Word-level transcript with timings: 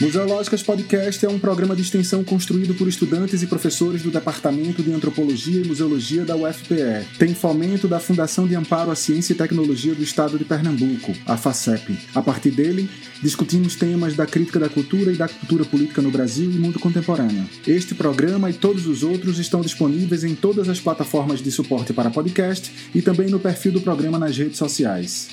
Museológicas 0.00 0.62
Podcast 0.62 1.26
é 1.26 1.28
um 1.28 1.40
programa 1.40 1.74
de 1.74 1.82
extensão 1.82 2.22
construído 2.22 2.72
por 2.72 2.86
estudantes 2.86 3.42
e 3.42 3.48
professores 3.48 4.00
do 4.00 4.12
Departamento 4.12 4.80
de 4.80 4.92
Antropologia 4.92 5.60
e 5.60 5.66
Museologia 5.66 6.24
da 6.24 6.36
UFPE. 6.36 7.04
Tem 7.18 7.34
fomento 7.34 7.88
da 7.88 7.98
Fundação 7.98 8.46
de 8.46 8.54
Amparo 8.54 8.92
à 8.92 8.94
Ciência 8.94 9.32
e 9.32 9.36
Tecnologia 9.36 9.96
do 9.96 10.02
Estado 10.02 10.38
de 10.38 10.44
Pernambuco, 10.44 11.12
a 11.26 11.36
FACEP. 11.36 11.98
A 12.14 12.22
partir 12.22 12.52
dele, 12.52 12.88
discutimos 13.20 13.74
temas 13.74 14.14
da 14.14 14.24
crítica 14.24 14.60
da 14.60 14.68
cultura 14.68 15.10
e 15.10 15.16
da 15.16 15.26
cultura 15.26 15.64
política 15.64 16.00
no 16.00 16.12
Brasil 16.12 16.48
e 16.48 16.54
mundo 16.54 16.78
contemporâneo. 16.78 17.44
Este 17.66 17.92
programa 17.92 18.48
e 18.48 18.52
todos 18.52 18.86
os 18.86 19.02
outros 19.02 19.40
estão 19.40 19.62
disponíveis 19.62 20.22
em 20.22 20.36
todas 20.36 20.68
as 20.68 20.78
plataformas 20.78 21.42
de 21.42 21.50
suporte 21.50 21.92
para 21.92 22.08
podcast 22.08 22.72
e 22.94 23.02
também 23.02 23.28
no 23.28 23.40
perfil 23.40 23.72
do 23.72 23.80
programa 23.80 24.16
nas 24.16 24.38
redes 24.38 24.58
sociais. 24.58 25.28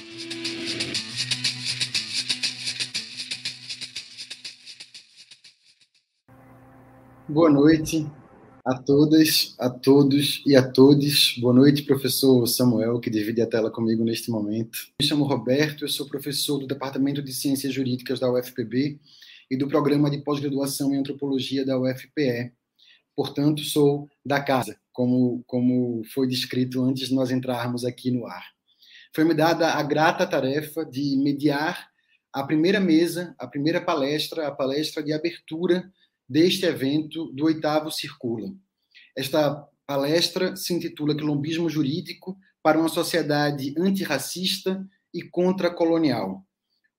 Boa 7.35 7.49
noite 7.49 8.09
a 8.63 8.81
todas, 8.81 9.55
a 9.59 9.69
todos 9.69 10.41
e 10.45 10.55
a 10.55 10.65
todos. 10.71 11.37
Boa 11.37 11.53
noite, 11.53 11.83
professor 11.83 12.47
Samuel, 12.47 12.97
que 13.01 13.09
divide 13.09 13.41
a 13.41 13.45
tela 13.45 13.69
comigo 13.69 14.05
neste 14.05 14.31
momento. 14.31 14.79
Me 15.01 15.05
chamo 15.05 15.25
Roberto, 15.25 15.83
eu 15.83 15.89
sou 15.89 16.07
professor 16.07 16.59
do 16.59 16.65
Departamento 16.65 17.21
de 17.21 17.33
Ciências 17.33 17.73
Jurídicas 17.73 18.21
da 18.21 18.31
UFPB 18.31 19.01
e 19.51 19.57
do 19.57 19.67
Programa 19.67 20.09
de 20.09 20.19
Pós-Graduação 20.19 20.93
em 20.93 20.97
Antropologia 20.97 21.65
da 21.65 21.77
UFPE. 21.77 22.53
Portanto, 23.13 23.63
sou 23.63 24.07
da 24.25 24.41
casa, 24.41 24.79
como, 24.93 25.43
como 25.45 26.03
foi 26.13 26.29
descrito 26.29 26.81
antes 26.85 27.09
de 27.09 27.15
nós 27.15 27.31
entrarmos 27.31 27.83
aqui 27.83 28.11
no 28.11 28.25
ar. 28.25 28.45
Foi-me 29.13 29.33
dada 29.33 29.73
a 29.73 29.83
grata 29.83 30.25
tarefa 30.25 30.85
de 30.85 31.17
mediar 31.17 31.89
a 32.31 32.43
primeira 32.45 32.79
mesa, 32.79 33.35
a 33.37 33.45
primeira 33.45 33.81
palestra, 33.81 34.47
a 34.47 34.51
palestra 34.51 35.03
de 35.03 35.11
abertura 35.11 35.91
deste 36.27 36.65
evento 36.65 37.31
do 37.31 37.45
oitavo 37.45 37.91
Circula. 37.91 38.53
Esta 39.15 39.67
palestra 39.85 40.55
se 40.55 40.73
intitula 40.73 41.15
Quilombismo 41.15 41.69
Jurídico 41.69 42.37
para 42.61 42.79
uma 42.79 42.89
Sociedade 42.89 43.73
Antirracista 43.77 44.85
e 45.13 45.21
Contracolonial. 45.21 46.43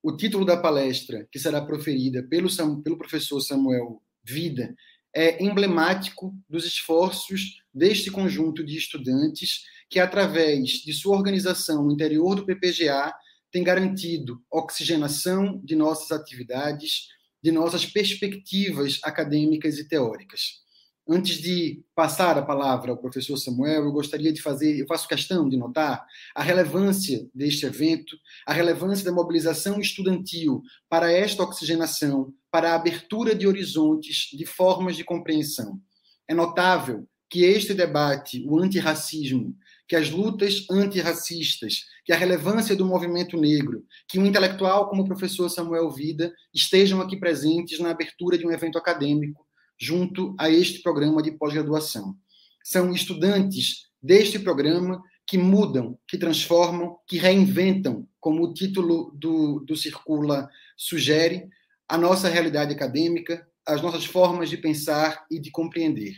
O 0.03 0.17
título 0.17 0.45
da 0.45 0.57
palestra, 0.57 1.27
que 1.33 1.39
será 1.39 1.61
proferida 1.61 2.23
pelo, 2.23 2.49
pelo 2.83 2.97
professor 2.97 3.41
Samuel 3.41 4.01
Vida, 4.23 4.75
é 5.15 5.43
emblemático 5.43 6.33
dos 6.49 6.65
esforços 6.65 7.61
deste 7.73 8.11
conjunto 8.11 8.65
de 8.65 8.77
estudantes 8.77 9.65
que, 9.89 9.99
através 9.99 10.71
de 10.85 10.93
sua 10.93 11.17
organização 11.17 11.85
no 11.85 11.93
interior 11.93 12.37
do 12.37 12.45
PPGA, 12.45 13.13
tem 13.51 13.65
garantido 13.65 14.43
oxigenação 14.51 15.61
de 15.65 15.75
nossas 15.75 16.13
atividades, 16.13 17.09
de 17.47 17.52
nossas 17.52 17.86
perspectivas 17.86 18.98
acadêmicas 19.05 19.78
e 19.78 19.86
teóricas. 19.86 20.62
Antes 21.08 21.36
de 21.36 21.80
passar 21.94 22.36
a 22.36 22.42
palavra 22.42 22.91
ao 22.91 22.98
professor 22.98 23.36
Samuel, 23.36 23.84
eu 23.84 23.92
gostaria 23.92 24.33
de 24.33 24.42
fazer, 24.42 24.77
eu 24.77 24.86
faço 24.89 25.06
questão 25.06 25.48
de 25.48 25.56
notar 25.56 26.05
a 26.34 26.42
relevância 26.42 27.24
deste 27.33 27.64
evento, 27.64 28.17
a 28.44 28.52
relevância 28.52 29.05
da 29.05 29.12
mobilização 29.12 29.80
estudantil 29.80 30.61
para 30.89 31.12
esta 31.12 31.44
oxigenação, 31.44 32.34
para 32.50 32.72
a 32.72 32.74
abertura 32.74 33.33
de 33.33 33.47
horizontes, 33.47 34.28
de 34.33 34.44
formas 34.44 34.97
de 34.97 35.05
compreensão. 35.05 35.80
É 36.27 36.34
notável 36.34 37.06
que 37.30 37.44
este 37.44 37.74
debate, 37.74 38.44
o 38.44 38.58
antirracismo, 38.58 39.56
que 39.89 39.95
as 39.95 40.11
lutas 40.11 40.67
antirracistas, 40.70 41.84
que 42.05 42.12
a 42.12 42.17
relevância 42.17 42.75
do 42.75 42.84
movimento 42.84 43.37
negro, 43.37 43.84
que 44.09 44.19
um 44.19 44.27
intelectual 44.27 44.89
como 44.89 45.03
o 45.03 45.06
professor 45.06 45.48
Samuel 45.48 45.91
Vida 45.91 46.34
estejam 46.55 47.01
aqui 47.01 47.17
presentes 47.17 47.79
na 47.79 47.91
abertura 47.91 48.36
de 48.36 48.47
um 48.47 48.51
evento 48.51 48.79
acadêmico 48.79 49.47
junto 49.79 50.35
a 50.39 50.51
este 50.51 50.83
programa 50.83 51.23
de 51.23 51.33
pós-graduação. 51.33 52.17
São 52.64 52.92
estudantes 52.92 53.86
deste 54.02 54.39
programa 54.39 55.02
que 55.27 55.36
mudam, 55.36 55.98
que 56.08 56.17
transformam, 56.17 56.98
que 57.07 57.18
reinventam, 57.18 58.08
como 58.20 58.45
o 58.45 58.55
título 58.55 59.13
do, 59.14 59.61
do 59.61 59.77
Circula 59.77 60.48
sugere, 60.77 61.48
a 61.89 61.98
nossa 61.98 62.29
realidade 62.29 62.73
acadêmica, 62.73 63.47
as 63.67 63.83
nossas 63.83 64.05
formas 64.05 64.48
de 64.48 64.57
pensar 64.57 65.27
e 65.30 65.39
de 65.41 65.51
compreender. 65.51 66.14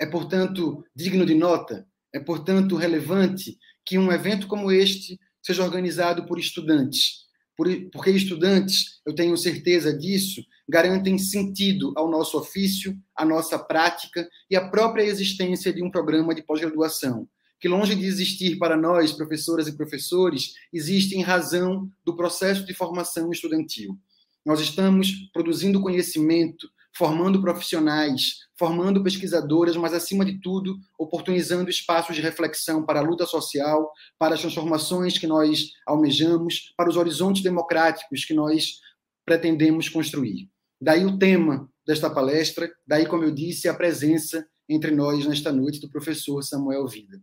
É, 0.00 0.06
portanto, 0.06 0.84
digno 0.94 1.26
de 1.26 1.34
nota 1.34 1.86
é, 2.18 2.20
portanto, 2.20 2.74
relevante 2.74 3.56
que 3.84 3.96
um 3.96 4.10
evento 4.10 4.48
como 4.48 4.72
este 4.72 5.18
seja 5.40 5.62
organizado 5.62 6.26
por 6.26 6.38
estudantes, 6.38 7.28
porque 7.56 8.10
estudantes, 8.10 9.00
eu 9.06 9.14
tenho 9.14 9.36
certeza 9.36 9.96
disso, 9.96 10.44
garantem 10.68 11.16
sentido 11.16 11.92
ao 11.96 12.10
nosso 12.10 12.36
ofício, 12.36 12.98
à 13.16 13.24
nossa 13.24 13.58
prática 13.58 14.28
e 14.50 14.56
à 14.56 14.68
própria 14.68 15.04
existência 15.04 15.72
de 15.72 15.82
um 15.82 15.90
programa 15.90 16.34
de 16.34 16.42
pós-graduação, 16.42 17.28
que 17.60 17.68
longe 17.68 17.94
de 17.94 18.04
existir 18.04 18.58
para 18.58 18.76
nós, 18.76 19.12
professoras 19.12 19.68
e 19.68 19.76
professores, 19.76 20.54
existe 20.72 21.16
em 21.16 21.22
razão 21.22 21.90
do 22.04 22.16
processo 22.16 22.66
de 22.66 22.74
formação 22.74 23.30
estudantil. 23.30 23.96
Nós 24.44 24.60
estamos 24.60 25.30
produzindo 25.32 25.80
conhecimento, 25.80 26.68
formando 26.98 27.40
profissionais, 27.40 28.40
formando 28.58 29.04
pesquisadoras, 29.04 29.76
mas, 29.76 29.94
acima 29.94 30.24
de 30.24 30.40
tudo, 30.40 30.76
oportunizando 30.98 31.70
espaços 31.70 32.16
de 32.16 32.20
reflexão 32.20 32.84
para 32.84 32.98
a 32.98 33.02
luta 33.02 33.24
social, 33.24 33.92
para 34.18 34.34
as 34.34 34.40
transformações 34.40 35.16
que 35.16 35.28
nós 35.28 35.70
almejamos, 35.86 36.74
para 36.76 36.90
os 36.90 36.96
horizontes 36.96 37.40
democráticos 37.40 38.24
que 38.24 38.34
nós 38.34 38.80
pretendemos 39.24 39.88
construir. 39.88 40.50
Daí 40.82 41.04
o 41.04 41.16
tema 41.16 41.70
desta 41.86 42.10
palestra, 42.10 42.68
daí, 42.84 43.06
como 43.06 43.22
eu 43.22 43.30
disse, 43.30 43.68
a 43.68 43.74
presença 43.74 44.44
entre 44.68 44.90
nós 44.90 45.24
nesta 45.24 45.52
noite 45.52 45.80
do 45.80 45.88
professor 45.88 46.42
Samuel 46.42 46.88
Vida. 46.88 47.22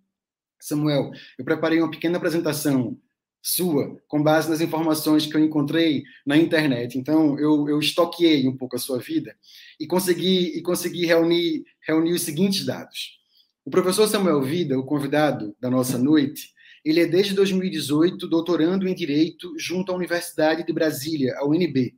Samuel, 0.58 1.12
eu 1.38 1.44
preparei 1.44 1.82
uma 1.82 1.92
pequena 1.92 2.18
apresentação 2.18 2.98
sua, 3.46 3.96
com 4.08 4.24
base 4.24 4.50
nas 4.50 4.60
informações 4.60 5.28
que 5.28 5.38
eu 5.38 5.46
encontrei 5.46 6.04
na 6.26 6.36
internet. 6.36 6.98
Então, 6.98 7.38
eu, 7.38 7.70
eu 7.70 7.80
estoqueei 7.80 8.48
um 8.48 8.58
pouco 8.58 8.76
a 8.76 8.80
sua 8.80 8.98
vida 8.98 9.38
e 9.80 9.86
consegui, 9.86 10.58
e 10.58 10.64
consegui 10.64 11.06
reunir, 11.06 11.64
reunir 11.88 12.14
os 12.14 12.24
seguintes 12.24 12.66
dados. 12.66 13.20
O 13.64 13.70
professor 13.70 14.08
Samuel 14.08 14.42
Vida, 14.42 14.80
o 14.80 14.84
convidado 14.84 15.56
da 15.62 15.70
nossa 15.70 15.96
noite, 15.96 16.56
ele 16.84 17.00
é 17.00 17.06
desde 17.06 17.36
2018 17.36 18.28
doutorando 18.28 18.88
em 18.88 18.96
Direito 18.96 19.54
junto 19.60 19.92
à 19.92 19.96
Universidade 19.96 20.66
de 20.66 20.74
Brasília, 20.74 21.36
a 21.38 21.46
UNB, 21.46 21.94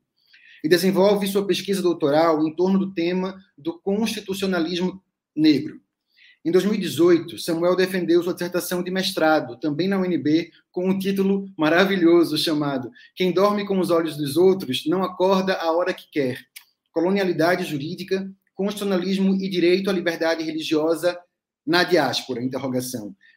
e 0.61 0.67
desenvolve 0.67 1.27
sua 1.27 1.47
pesquisa 1.47 1.81
doutoral 1.81 2.45
em 2.45 2.53
torno 2.53 2.77
do 2.77 2.93
tema 2.93 3.37
do 3.57 3.79
constitucionalismo 3.79 5.01
negro. 5.33 5.79
Em 6.47 6.51
2018, 6.51 7.37
Samuel 7.37 7.75
defendeu 7.75 8.23
sua 8.23 8.31
dissertação 8.31 8.81
de 8.81 8.89
mestrado, 8.89 9.59
também 9.59 9.85
na 9.85 9.99
UNB, 9.99 10.49
com 10.71 10.89
um 10.89 10.97
título 10.97 11.45
maravilhoso 11.57 12.37
chamado 12.37 12.89
Quem 13.13 13.33
dorme 13.33 13.65
com 13.65 13.77
os 13.77 13.89
olhos 13.89 14.15
dos 14.15 14.37
outros 14.37 14.85
não 14.85 15.03
acorda 15.03 15.55
a 15.55 15.73
hora 15.73 15.93
que 15.93 16.09
quer. 16.09 16.39
Colonialidade 16.93 17.65
jurídica, 17.65 18.31
constitucionalismo 18.55 19.35
e 19.35 19.49
direito 19.49 19.89
à 19.89 19.93
liberdade 19.93 20.41
religiosa 20.41 21.19
na 21.65 21.83
diáspora. 21.83 22.39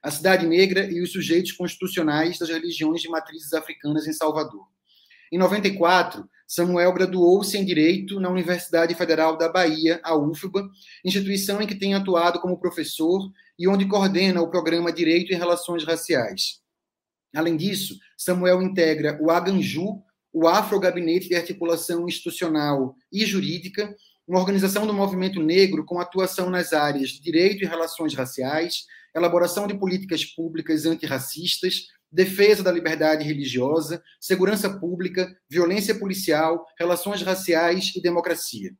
A 0.04 0.10
cidade 0.12 0.46
negra 0.46 0.88
e 0.88 1.02
os 1.02 1.10
sujeitos 1.10 1.50
constitucionais 1.50 2.38
das 2.38 2.48
religiões 2.48 3.02
de 3.02 3.08
matrizes 3.08 3.52
africanas 3.52 4.06
em 4.06 4.12
Salvador. 4.12 4.68
Em 5.32 5.36
94, 5.36 6.28
Samuel 6.50 6.92
graduou-se 6.92 7.56
em 7.56 7.64
Direito 7.64 8.18
na 8.18 8.28
Universidade 8.28 8.92
Federal 8.96 9.38
da 9.38 9.48
Bahia, 9.48 10.00
a 10.02 10.16
UFBA, 10.16 10.68
instituição 11.04 11.62
em 11.62 11.66
que 11.66 11.76
tem 11.76 11.94
atuado 11.94 12.40
como 12.40 12.58
professor 12.58 13.30
e 13.56 13.68
onde 13.68 13.86
coordena 13.86 14.42
o 14.42 14.50
programa 14.50 14.92
Direito 14.92 15.32
e 15.32 15.36
Relações 15.36 15.84
Raciais. 15.84 16.60
Além 17.32 17.56
disso, 17.56 17.96
Samuel 18.18 18.60
integra 18.62 19.16
o 19.22 19.30
AGANJU, 19.30 20.02
o 20.32 20.48
Afro 20.48 20.80
Gabinete 20.80 21.28
de 21.28 21.36
Articulação 21.36 22.08
Institucional 22.08 22.96
e 23.12 23.24
Jurídica, 23.24 23.94
uma 24.26 24.40
organização 24.40 24.84
do 24.84 24.92
movimento 24.92 25.40
negro 25.40 25.84
com 25.84 26.00
atuação 26.00 26.50
nas 26.50 26.72
áreas 26.72 27.10
de 27.10 27.20
direito 27.20 27.62
e 27.62 27.68
relações 27.68 28.12
raciais, 28.12 28.86
elaboração 29.14 29.68
de 29.68 29.78
políticas 29.78 30.24
públicas 30.24 30.84
antirracistas, 30.84 31.86
defesa 32.10 32.62
da 32.62 32.72
liberdade 32.72 33.24
religiosa, 33.24 34.02
segurança 34.20 34.68
pública, 34.78 35.34
violência 35.48 35.94
policial, 35.94 36.66
relações 36.78 37.22
raciais 37.22 37.92
e 37.94 38.00
democracia. 38.00 38.72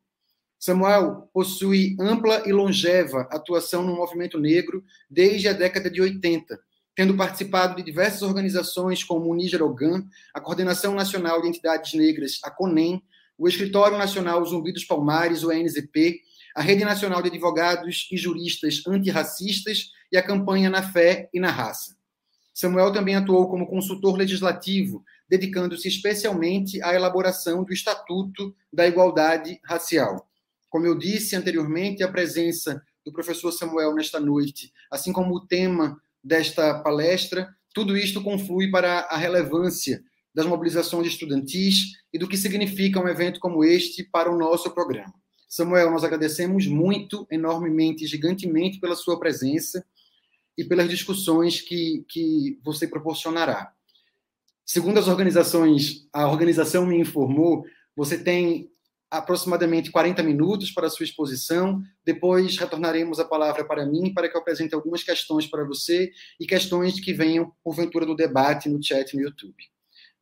Samuel 0.59 1.31
possui 1.33 1.97
ampla 1.99 2.43
e 2.47 2.53
longeva 2.53 3.23
atuação 3.31 3.83
no 3.83 3.97
movimento 3.97 4.39
negro 4.39 4.85
desde 5.09 5.49
a 5.49 5.55
década 5.55 5.91
de 5.91 6.03
80, 6.03 6.61
tendo 6.95 7.17
participado 7.17 7.77
de 7.77 7.83
diversas 7.83 8.21
organizações 8.21 9.03
como 9.03 9.31
o 9.31 9.35
Níger 9.35 9.63
Ogan, 9.63 10.05
a 10.35 10.41
Coordenação 10.41 10.95
Nacional 10.95 11.41
de 11.41 11.49
Entidades 11.49 11.95
Negras, 11.95 12.41
a 12.45 12.51
CONEM, 12.51 13.03
o 13.39 13.49
Escritório 13.49 13.97
Nacional 13.97 14.45
Zumbi 14.45 14.71
dos 14.71 14.85
Palmares, 14.85 15.43
o 15.43 15.51
ANZP, 15.51 16.21
a 16.55 16.61
Rede 16.61 16.85
Nacional 16.85 17.23
de 17.23 17.29
Advogados 17.29 18.07
e 18.13 18.19
Juristas 18.19 18.83
Antirracistas 18.87 19.93
e 20.13 20.19
a 20.19 20.23
campanha 20.23 20.69
Na 20.69 20.83
Fé 20.83 21.31
e 21.33 21.41
na 21.41 21.51
Raça. 21.51 22.00
Samuel 22.61 22.93
também 22.93 23.15
atuou 23.15 23.49
como 23.49 23.67
consultor 23.67 24.19
legislativo 24.19 25.03
dedicando-se 25.27 25.89
especialmente 25.89 26.83
à 26.83 26.95
elaboração 26.95 27.65
do 27.65 27.73
Estatuto 27.73 28.55
da 28.71 28.87
Igualdade 28.87 29.59
Racial. 29.65 30.29
Como 30.69 30.85
eu 30.85 30.99
disse 30.99 31.35
anteriormente, 31.35 32.03
a 32.03 32.09
presença 32.09 32.83
do 33.03 33.15
professor 33.15 33.51
Samuel 33.51 33.95
nesta 33.95 34.21
noite, 34.21 34.71
assim 34.91 35.11
como 35.11 35.35
o 35.35 35.47
tema 35.47 35.99
desta 36.23 36.79
palestra, 36.81 37.49
tudo 37.73 37.97
isto 37.97 38.23
conflui 38.23 38.71
para 38.71 39.07
a 39.09 39.17
relevância 39.17 40.03
das 40.35 40.45
mobilizações 40.45 41.07
estudantis 41.07 41.93
e 42.13 42.19
do 42.19 42.29
que 42.29 42.37
significa 42.37 43.01
um 43.01 43.09
evento 43.09 43.41
como 43.41 43.65
este 43.65 44.05
para 44.05 44.31
o 44.31 44.37
nosso 44.37 44.71
programa. 44.73 45.15
Samuel, 45.49 45.91
nós 45.91 46.05
agradecemos 46.05 46.67
muito, 46.67 47.27
enormemente, 47.31 48.07
gigantemente 48.07 48.79
pela 48.79 48.97
sua 48.97 49.19
presença 49.19 49.83
e 50.61 50.65
pelas 50.65 50.91
discussões 50.91 51.63
que, 51.63 52.05
que 52.07 52.61
você 52.63 52.87
proporcionará. 52.87 53.73
Segundo 54.65 54.99
as 54.99 55.09
organizações, 55.09 56.07
a 56.13 56.29
organização 56.29 56.85
me 56.85 57.01
informou, 57.01 57.65
você 57.97 58.23
tem 58.23 58.71
aproximadamente 59.11 59.91
40 59.91 60.23
minutos 60.23 60.71
para 60.71 60.87
a 60.87 60.91
sua 60.91 61.05
exposição. 61.05 61.83
Depois 62.05 62.59
retornaremos 62.59 63.19
a 63.19 63.25
palavra 63.25 63.65
para 63.65 63.87
mim 63.87 64.13
para 64.13 64.29
que 64.29 64.37
eu 64.37 64.41
apresente 64.43 64.75
algumas 64.75 65.03
questões 65.03 65.47
para 65.47 65.65
você 65.65 66.13
e 66.39 66.47
questões 66.47 67.01
que 67.01 67.15
venham, 67.15 67.51
porventura, 67.65 68.05
do 68.05 68.15
debate 68.15 68.69
no 68.69 68.83
chat 68.83 69.17
no 69.17 69.23
YouTube. 69.23 69.57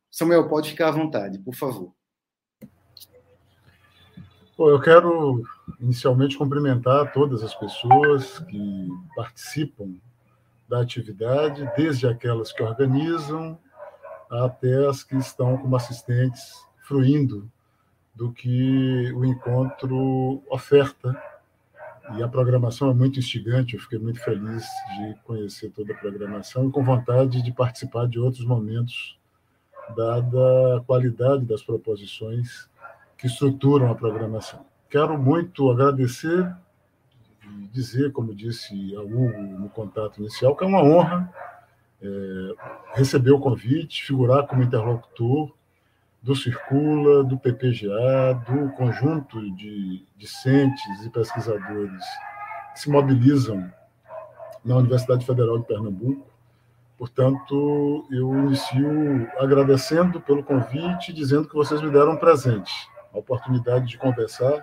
Samuel, 0.09 0.47
pode 0.47 0.69
ficar 0.69 0.87
à 0.87 0.91
vontade, 0.91 1.37
por 1.39 1.53
favor. 1.53 1.93
Bom, 4.57 4.69
eu 4.69 4.79
quero 4.81 5.43
inicialmente 5.81 6.37
cumprimentar 6.37 7.11
todas 7.11 7.43
as 7.43 7.53
pessoas 7.53 8.39
que 8.39 8.87
participam 9.15 9.95
da 10.69 10.81
atividade, 10.81 11.67
desde 11.75 12.07
aquelas 12.07 12.51
que 12.51 12.61
organizam 12.61 13.57
até 14.29 14.87
as 14.87 15.03
que 15.03 15.15
estão 15.17 15.57
como 15.57 15.75
assistentes, 15.75 16.53
fruindo 16.83 17.51
do 18.13 18.31
que 18.31 19.11
o 19.13 19.25
encontro 19.25 20.43
oferta. 20.49 21.19
E 22.15 22.23
a 22.23 22.27
programação 22.27 22.89
é 22.91 22.93
muito 22.93 23.19
instigante, 23.19 23.75
eu 23.75 23.81
fiquei 23.81 23.97
muito 23.99 24.19
feliz 24.19 24.63
de 24.97 25.15
conhecer 25.23 25.71
toda 25.71 25.93
a 25.93 25.97
programação 25.97 26.67
e 26.67 26.71
com 26.71 26.83
vontade 26.83 27.41
de 27.41 27.51
participar 27.51 28.07
de 28.07 28.19
outros 28.19 28.45
momentos, 28.45 29.17
dada 29.95 30.77
a 30.77 30.81
qualidade 30.81 31.45
das 31.45 31.63
proposições 31.63 32.69
que 33.17 33.27
estruturam 33.27 33.91
a 33.91 33.95
programação. 33.95 34.65
Quero 34.89 35.17
muito 35.17 35.69
agradecer 35.69 36.51
e 37.49 37.67
dizer, 37.67 38.11
como 38.11 38.33
disse 38.33 38.95
a 38.95 39.01
Hugo 39.01 39.41
no 39.41 39.69
contato 39.69 40.19
inicial, 40.19 40.55
que 40.55 40.63
é 40.63 40.67
uma 40.67 40.83
honra 40.83 41.31
é, 42.01 42.55
receber 42.93 43.31
o 43.31 43.39
convite, 43.39 44.03
figurar 44.03 44.47
como 44.47 44.63
interlocutor 44.63 45.53
do 46.21 46.35
Circula, 46.35 47.23
do 47.23 47.37
PPGA, 47.37 48.33
do 48.47 48.69
conjunto 48.73 49.39
de 49.55 50.05
discentes 50.17 51.05
e 51.05 51.09
pesquisadores 51.09 52.03
que 52.73 52.81
se 52.81 52.89
mobilizam 52.89 53.71
na 54.63 54.75
Universidade 54.75 55.25
Federal 55.25 55.59
de 55.59 55.65
Pernambuco. 55.65 56.27
Portanto, 56.97 58.05
eu 58.11 58.33
inicio 58.39 59.29
agradecendo 59.39 60.19
pelo 60.19 60.43
convite, 60.43 61.13
dizendo 61.13 61.47
que 61.47 61.55
vocês 61.55 61.81
me 61.81 61.89
deram 61.89 62.13
um 62.13 62.17
presente, 62.17 62.73
a 63.13 63.17
oportunidade 63.17 63.87
de 63.87 63.97
conversar, 63.97 64.61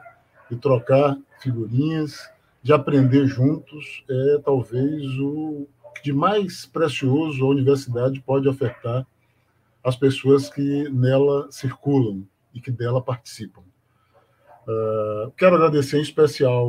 de 0.51 0.57
trocar 0.57 1.17
figurinhas, 1.41 2.31
de 2.67 2.73
aprender 2.73 3.29
juntos, 3.29 4.03
é 4.11 4.39
talvez 4.45 5.05
o 5.21 5.69
de 6.03 6.13
mais 6.13 6.67
precioso 6.67 7.45
a 7.45 7.49
universidade 7.49 8.21
pode 8.21 8.49
ofertar 8.49 9.07
às 9.85 9.95
pessoas 9.95 10.51
que 10.51 10.89
nela 10.91 11.47
circulam 11.49 12.27
e 12.53 12.61
que 12.61 12.73
dela 12.73 13.01
participam. 13.01 13.63
Uh, 14.67 15.31
quero 15.37 15.55
agradecer 15.55 15.99
em 15.99 16.03
especial 16.03 16.67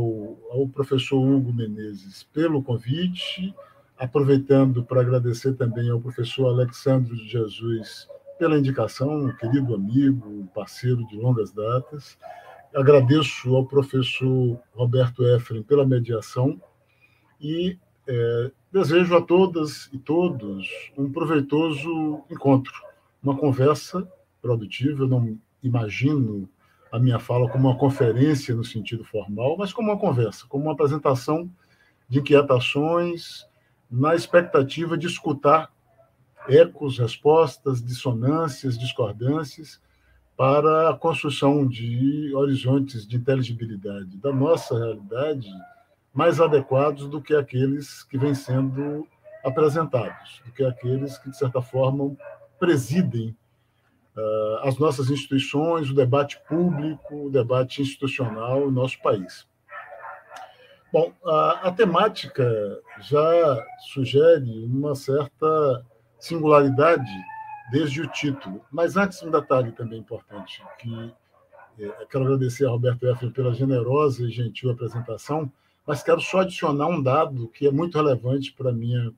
ao 0.52 0.68
professor 0.68 1.18
Hugo 1.18 1.52
Menezes 1.52 2.28
pelo 2.32 2.62
convite, 2.62 3.56
aproveitando 3.98 4.84
para 4.84 5.02
agradecer 5.02 5.56
também 5.56 5.90
ao 5.90 6.00
professor 6.00 6.46
Alexandre 6.46 7.16
de 7.16 7.28
Jesus 7.28 8.08
pela 8.38 8.60
indicação, 8.60 9.26
um 9.26 9.36
querido 9.36 9.74
amigo, 9.74 10.48
parceiro 10.54 11.08
de 11.08 11.16
longas 11.16 11.52
datas. 11.52 12.20
Agradeço 12.78 13.56
ao 13.56 13.66
professor 13.66 14.62
Roberto 14.76 15.26
Efren 15.26 15.64
pela 15.64 15.84
mediação 15.84 16.62
e 17.42 17.76
é, 18.08 18.52
desejo 18.72 19.18
a 19.18 19.22
todas 19.22 19.90
e 19.92 19.98
todos 19.98 20.92
um 20.96 21.12
proveitoso 21.12 22.22
encontro 22.30 22.72
uma 23.24 23.36
conversa 23.36 24.08
produtiva. 24.40 25.06
Eu 25.06 25.08
não 25.08 25.40
imagino 25.64 26.48
a 26.92 27.00
minha 27.00 27.18
fala 27.18 27.50
como 27.50 27.68
uma 27.68 27.80
conferência 27.80 28.54
no 28.54 28.64
sentido 28.64 29.04
formal, 29.04 29.58
mas 29.58 29.74
como 29.74 29.92
uma 29.92 30.00
conversa, 30.00 30.46
como 30.48 30.66
uma 30.66 30.74
apresentação 30.74 31.50
de 32.08 32.20
inquietações, 32.20 33.48
na 33.90 34.14
expectativa 34.14 34.96
de 34.96 35.08
escutar 35.08 35.72
ecos, 36.48 37.00
respostas, 37.00 37.84
dissonâncias, 37.84 38.78
discordâncias, 38.78 39.82
para 40.38 40.92
a 40.92 40.94
construção 40.94 41.68
de 41.68 42.32
horizontes 42.36 43.08
de 43.08 43.18
inteligibilidade 43.18 44.18
da 44.18 44.32
nossa 44.32 44.78
realidade 44.78 45.50
mais 46.14 46.40
adequados 46.40 47.10
do 47.10 47.20
que 47.20 47.36
aqueles 47.36 48.04
que 48.04 48.20
vêm 48.20 48.36
sendo 48.36 49.08
apresentados, 49.44 50.42
do 50.46 50.52
que 50.52 50.64
aqueles 50.64 51.18
que, 51.18 51.32
de 51.32 51.38
certa 51.38 51.60
forma, 51.60 52.16
presidem 52.60 53.36
uh, 54.16 54.68
as 54.68 54.78
nossas 54.78 55.10
instituições, 55.10 55.90
o 55.90 55.96
debate 55.96 56.40
público, 56.48 57.26
o 57.26 57.32
debate 57.32 57.82
institucional 57.82 58.62
no 58.62 58.72
nosso 58.72 59.02
país. 59.02 59.48
Bom, 60.94 61.14
a, 61.26 61.68
a 61.68 61.72
temática 61.72 62.80
já 63.02 63.66
sugere 63.92 64.66
uma 64.66 64.94
certa 64.96 65.86
singularidade 66.20 67.10
desde 67.72 68.02
o 68.02 68.08
título, 68.08 68.66
mas 68.72 68.96
antes 68.96 69.22
um 69.22 69.32
detalhe 69.32 69.72
também 69.72 70.00
importante, 70.00 70.64
que 70.80 71.14
é, 71.80 72.06
quero 72.10 72.24
agradecer 72.24 72.66
a 72.66 72.70
Roberto 72.70 73.06
Effer 73.08 73.32
pela 73.32 73.54
generosa 73.54 74.24
e 74.24 74.32
gentil 74.32 74.72
apresentação, 74.72 75.52
mas 75.86 76.02
quero 76.02 76.20
só 76.20 76.40
adicionar 76.42 76.88
um 76.88 77.02
dado 77.02 77.48
que 77.50 77.68
é 77.68 77.72
muito 77.72 77.98
relevante 77.98 78.52
para 78.54 78.70
a 78.70 78.74
minha 78.74 79.14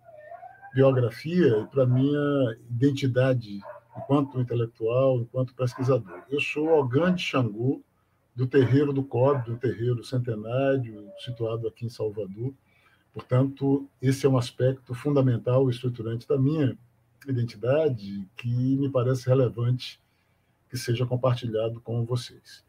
biografia 0.74 1.60
e 1.60 1.68
para 1.68 1.86
minha 1.86 2.58
identidade 2.70 3.60
enquanto 3.98 4.40
intelectual, 4.40 5.20
enquanto 5.20 5.56
pesquisador. 5.56 6.22
Eu 6.30 6.40
sou 6.40 6.68
Ogan 6.68 7.14
de 7.16 7.24
Xangu, 7.24 7.84
do 8.36 8.48
terreiro 8.48 8.94
do 8.94 9.04
Cobre, 9.04 9.52
do 9.52 9.58
terreiro 9.58 10.04
centenário, 10.04 11.10
situado 11.20 11.68
aqui 11.68 11.86
em 11.86 11.90
Salvador. 11.90 12.54
Portanto, 13.14 13.90
esse 14.02 14.26
é 14.26 14.30
um 14.30 14.38
aspecto 14.38 14.94
fundamental 14.94 15.68
e 15.68 15.74
estruturante 15.74 16.28
da 16.28 16.38
minha 16.38 16.78
identidade 17.28 18.28
que 18.36 18.48
me 18.48 18.90
parece 18.90 19.28
relevante 19.28 20.00
que 20.70 20.78
seja 20.78 21.06
compartilhado 21.06 21.82
com 21.82 22.06
vocês. 22.06 22.64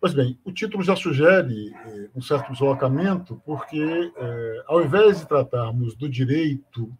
Pois 0.00 0.12
bem, 0.12 0.38
o 0.44 0.52
título 0.52 0.82
já 0.82 0.94
sugere 0.94 1.72
eh, 1.72 2.10
um 2.14 2.20
certo 2.20 2.52
deslocamento, 2.52 3.40
porque, 3.46 4.12
eh, 4.16 4.64
ao 4.66 4.82
invés 4.82 5.20
de 5.20 5.28
tratarmos 5.28 5.94
do 5.94 6.08
direito 6.08 6.92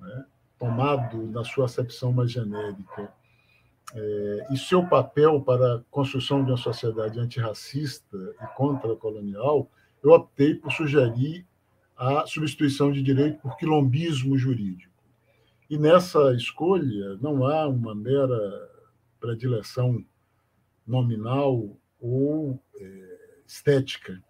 né, 0.00 0.24
tomado 0.58 1.26
na 1.26 1.44
sua 1.44 1.66
acepção 1.66 2.12
mais 2.12 2.30
genérica, 2.30 3.12
é, 3.94 4.46
e 4.50 4.56
seu 4.56 4.86
papel 4.86 5.40
para 5.40 5.76
a 5.76 5.80
construção 5.90 6.44
de 6.44 6.50
uma 6.50 6.56
sociedade 6.56 7.20
antirracista 7.20 8.16
e 8.16 8.46
contra-colonial, 8.56 9.68
eu 10.02 10.12
optei 10.12 10.54
por 10.54 10.72
sugerir 10.72 11.46
a 11.96 12.26
substituição 12.26 12.90
de 12.90 13.02
direito 13.02 13.38
por 13.40 13.56
quilombismo 13.56 14.36
jurídico. 14.36 14.91
E 15.70 15.78
nessa 15.78 16.34
escolha 16.34 17.16
não 17.20 17.46
há 17.46 17.66
uma 17.66 17.94
mera 17.94 18.70
predileção 19.20 20.04
nominal 20.86 21.76
ou 22.00 22.58
é, 22.76 23.18
estética. 23.46 24.20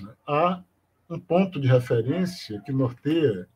Né? 0.00 0.14
Há 0.26 0.62
um 1.10 1.18
ponto 1.18 1.60
de 1.60 1.68
referência 1.68 2.60
que 2.62 2.72
norteia 2.72 3.48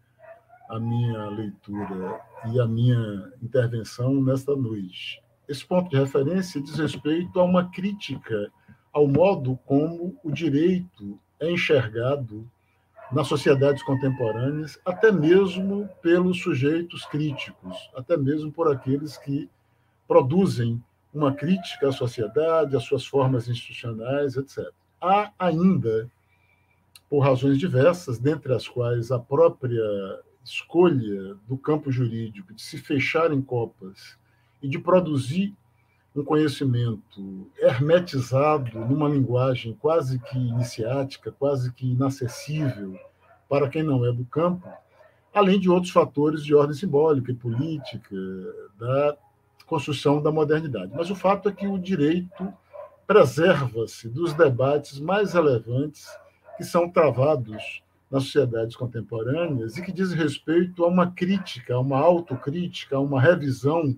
a 0.69 0.79
minha 0.79 1.29
leitura 1.31 2.21
e 2.53 2.61
a 2.61 2.67
minha 2.67 3.33
intervenção 3.43 4.23
nesta 4.23 4.55
noite. 4.55 5.23
Esse 5.49 5.67
ponto 5.67 5.91
de 5.91 5.97
referência 5.97 6.63
diz 6.63 6.77
respeito 6.77 7.41
a 7.41 7.45
uma 7.45 7.71
crítica 7.71 8.53
ao 8.93 9.09
modo 9.09 9.57
como 9.67 10.17
o 10.23 10.31
direito 10.31 11.19
é 11.41 11.51
enxergado 11.51 12.49
nas 13.13 13.27
sociedades 13.27 13.83
contemporâneas, 13.83 14.79
até 14.85 15.11
mesmo 15.11 15.89
pelos 16.01 16.41
sujeitos 16.41 17.05
críticos, 17.07 17.77
até 17.95 18.17
mesmo 18.17 18.53
por 18.53 18.71
aqueles 18.71 19.17
que 19.17 19.51
produzem 20.07 20.83
uma 21.13 21.33
crítica 21.33 21.89
à 21.89 21.93
sociedade, 21.93 22.77
às 22.77 22.85
suas 22.85 23.05
formas 23.05 23.49
institucionais, 23.49 24.37
etc. 24.37 24.71
Há 25.01 25.33
ainda, 25.39 26.11
por 27.09 27.21
razões 27.21 27.59
diversas, 27.59 28.19
dentre 28.19 28.55
as 28.55 28.69
quais 28.69 29.11
a 29.11 29.19
própria 29.19 29.83
escolha 30.45 31.35
do 31.49 31.59
campo 31.59 31.91
jurídico 31.91 32.55
de 32.55 32.63
se 32.63 32.79
fechar 32.79 33.33
em 33.33 33.43
copas 33.43 34.17
e 34.63 34.69
de 34.69 34.79
produzir 34.79 35.55
um 36.21 36.25
conhecimento 36.25 37.51
hermetizado 37.59 38.79
numa 38.79 39.09
linguagem 39.09 39.75
quase 39.81 40.19
que 40.19 40.39
iniciática, 40.39 41.33
quase 41.33 41.73
que 41.73 41.91
inacessível 41.91 42.99
para 43.49 43.69
quem 43.69 43.83
não 43.83 44.05
é 44.07 44.13
do 44.13 44.25
campo, 44.25 44.69
além 45.35 45.59
de 45.59 45.69
outros 45.69 45.93
fatores 45.93 46.45
de 46.45 46.55
ordem 46.55 46.77
simbólica 46.77 47.33
e 47.33 47.35
política 47.35 48.17
da 48.79 49.17
construção 49.67 50.23
da 50.23 50.31
modernidade. 50.31 50.93
Mas 50.95 51.11
o 51.11 51.15
fato 51.15 51.49
é 51.49 51.53
que 51.53 51.67
o 51.67 51.79
direito 51.79 52.53
preserva-se 53.07 54.09
dos 54.09 54.35
debates 54.35 55.01
mais 55.01 55.33
relevantes 55.33 56.07
que 56.57 56.65
são 56.65 56.89
travados 56.91 57.83
nas 58.11 58.25
sociedades 58.25 58.77
contemporâneas 58.77 59.77
e 59.77 59.83
que 59.83 59.93
diz 59.93 60.13
respeito 60.13 60.85
a 60.85 60.89
uma 60.89 61.11
crítica, 61.11 61.75
a 61.75 61.81
uma 61.81 61.99
autocrítica, 61.99 62.97
a 62.97 63.01
uma 63.01 63.21
revisão 63.21 63.97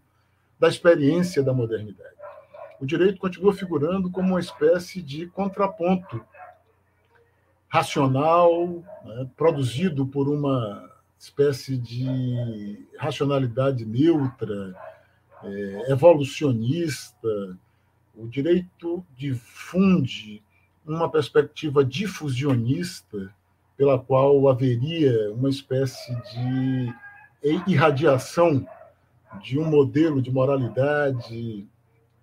da 0.63 0.69
experiência 0.69 1.43
da 1.43 1.53
modernidade. 1.53 2.15
O 2.81 2.87
direito 2.87 3.19
continua 3.19 3.53
figurando 3.53 4.09
como 4.09 4.29
uma 4.29 4.39
espécie 4.39 5.03
de 5.03 5.27
contraponto 5.27 6.25
racional, 7.69 8.81
né, 9.05 9.29
produzido 9.37 10.07
por 10.07 10.29
uma 10.29 10.89
espécie 11.19 11.77
de 11.77 12.87
racionalidade 12.97 13.85
neutra, 13.85 14.73
é, 15.43 15.91
evolucionista. 15.91 17.59
O 18.15 18.29
direito 18.29 19.05
difunde 19.17 20.41
uma 20.87 21.11
perspectiva 21.11 21.85
difusionista 21.85 23.35
pela 23.77 23.99
qual 23.99 24.49
haveria 24.49 25.33
uma 25.33 25.51
espécie 25.51 26.15
de 26.33 26.95
irradiação 27.67 28.65
de 29.41 29.59
um 29.59 29.65
modelo 29.65 30.21
de 30.21 30.31
moralidade, 30.31 31.67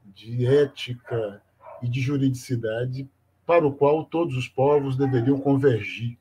de 0.05 0.45
ética 0.45 1.41
e 1.81 1.87
de 1.87 2.01
juridicidade 2.01 3.09
para 3.45 3.65
o 3.65 3.73
qual 3.73 4.05
todos 4.05 4.35
os 4.35 4.47
povos 4.47 4.95
deveriam 4.95 5.39
convergir 5.39 6.17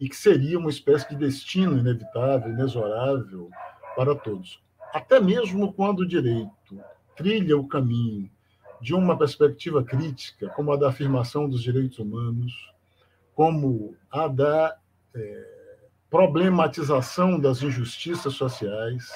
e 0.00 0.08
que 0.08 0.16
seria 0.16 0.58
uma 0.58 0.70
espécie 0.70 1.08
de 1.08 1.16
destino 1.16 1.78
inevitável, 1.78 2.52
inexorável 2.52 3.50
para 3.96 4.14
todos. 4.14 4.60
Até 4.92 5.20
mesmo 5.20 5.72
quando 5.72 6.00
o 6.00 6.06
direito 6.06 6.78
trilha 7.16 7.56
o 7.56 7.66
caminho 7.66 8.30
de 8.80 8.94
uma 8.94 9.16
perspectiva 9.16 9.82
crítica, 9.82 10.48
como 10.50 10.72
a 10.72 10.76
da 10.76 10.88
afirmação 10.88 11.48
dos 11.48 11.62
direitos 11.62 11.98
humanos, 11.98 12.52
como 13.34 13.96
a 14.10 14.28
da 14.28 14.76
é, 15.14 15.54
problematização 16.10 17.40
das 17.40 17.62
injustiças 17.62 18.34
sociais, 18.34 19.10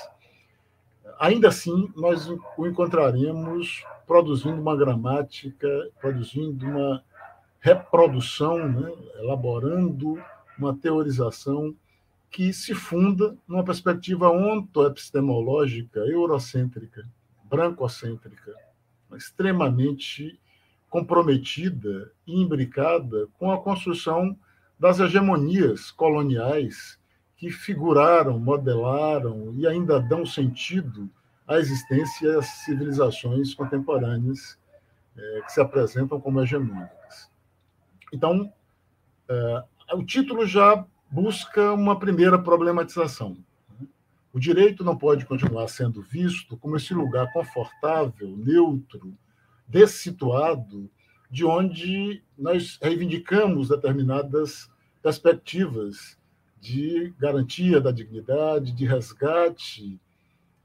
ainda 1.18 1.48
assim 1.48 1.90
nós 1.96 2.28
o 2.56 2.66
encontraremos 2.66 3.84
produzindo 4.06 4.60
uma 4.60 4.76
gramática, 4.76 5.68
produzindo 6.00 6.66
uma 6.66 7.02
reprodução, 7.60 8.68
né, 8.68 8.92
elaborando 9.18 10.22
uma 10.58 10.74
teorização 10.74 11.74
que 12.30 12.52
se 12.52 12.74
funda 12.74 13.36
numa 13.46 13.64
perspectiva 13.64 14.30
ontoepistemológica 14.30 16.00
eurocêntrica, 16.00 17.06
brancocêntrica, 17.44 18.54
extremamente 19.14 20.38
comprometida 20.90 22.10
e 22.26 22.40
imbricada 22.40 23.28
com 23.38 23.50
a 23.50 23.58
construção 23.60 24.36
das 24.78 25.00
hegemonias 25.00 25.90
coloniais 25.90 26.98
que 27.38 27.50
figuraram, 27.52 28.36
modelaram 28.38 29.54
e 29.56 29.66
ainda 29.66 30.00
dão 30.00 30.26
sentido 30.26 31.08
à 31.46 31.56
existência 31.56 32.32
das 32.32 32.46
civilizações 32.64 33.54
contemporâneas 33.54 34.58
é, 35.16 35.40
que 35.42 35.52
se 35.52 35.60
apresentam 35.60 36.20
como 36.20 36.42
hegemônicas. 36.42 37.30
Então, 38.12 38.52
é, 39.28 39.64
o 39.94 40.04
título 40.04 40.44
já 40.46 40.84
busca 41.08 41.72
uma 41.72 41.96
primeira 41.96 42.38
problematização. 42.38 43.38
O 44.32 44.40
direito 44.40 44.82
não 44.82 44.98
pode 44.98 45.24
continuar 45.24 45.68
sendo 45.68 46.02
visto 46.02 46.56
como 46.56 46.76
esse 46.76 46.92
lugar 46.92 47.32
confortável, 47.32 48.36
neutro, 48.36 49.16
dessituado, 49.66 50.90
de 51.30 51.44
onde 51.44 52.20
nós 52.36 52.78
reivindicamos 52.82 53.68
determinadas 53.68 54.68
perspectivas 55.00 56.17
de 56.60 57.14
garantia 57.18 57.80
da 57.80 57.90
dignidade, 57.90 58.72
de 58.72 58.86
resgate 58.86 60.00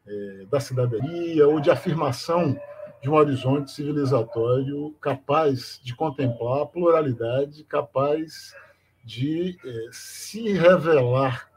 é, 0.06 0.46
da 0.50 0.60
cidadania 0.60 1.48
ou 1.48 1.60
de 1.60 1.70
afirmação 1.70 2.60
de 3.02 3.10
um 3.10 3.14
horizonte 3.14 3.72
civilizatório 3.72 4.96
capaz 5.02 5.80
de 5.84 5.94
contemplar 5.96 6.62
a 6.62 6.66
pluralidade, 6.66 7.64
capaz 7.66 8.56
de 9.04 9.58
é, 9.64 9.90
se 9.92 10.54
revelar 10.54 11.52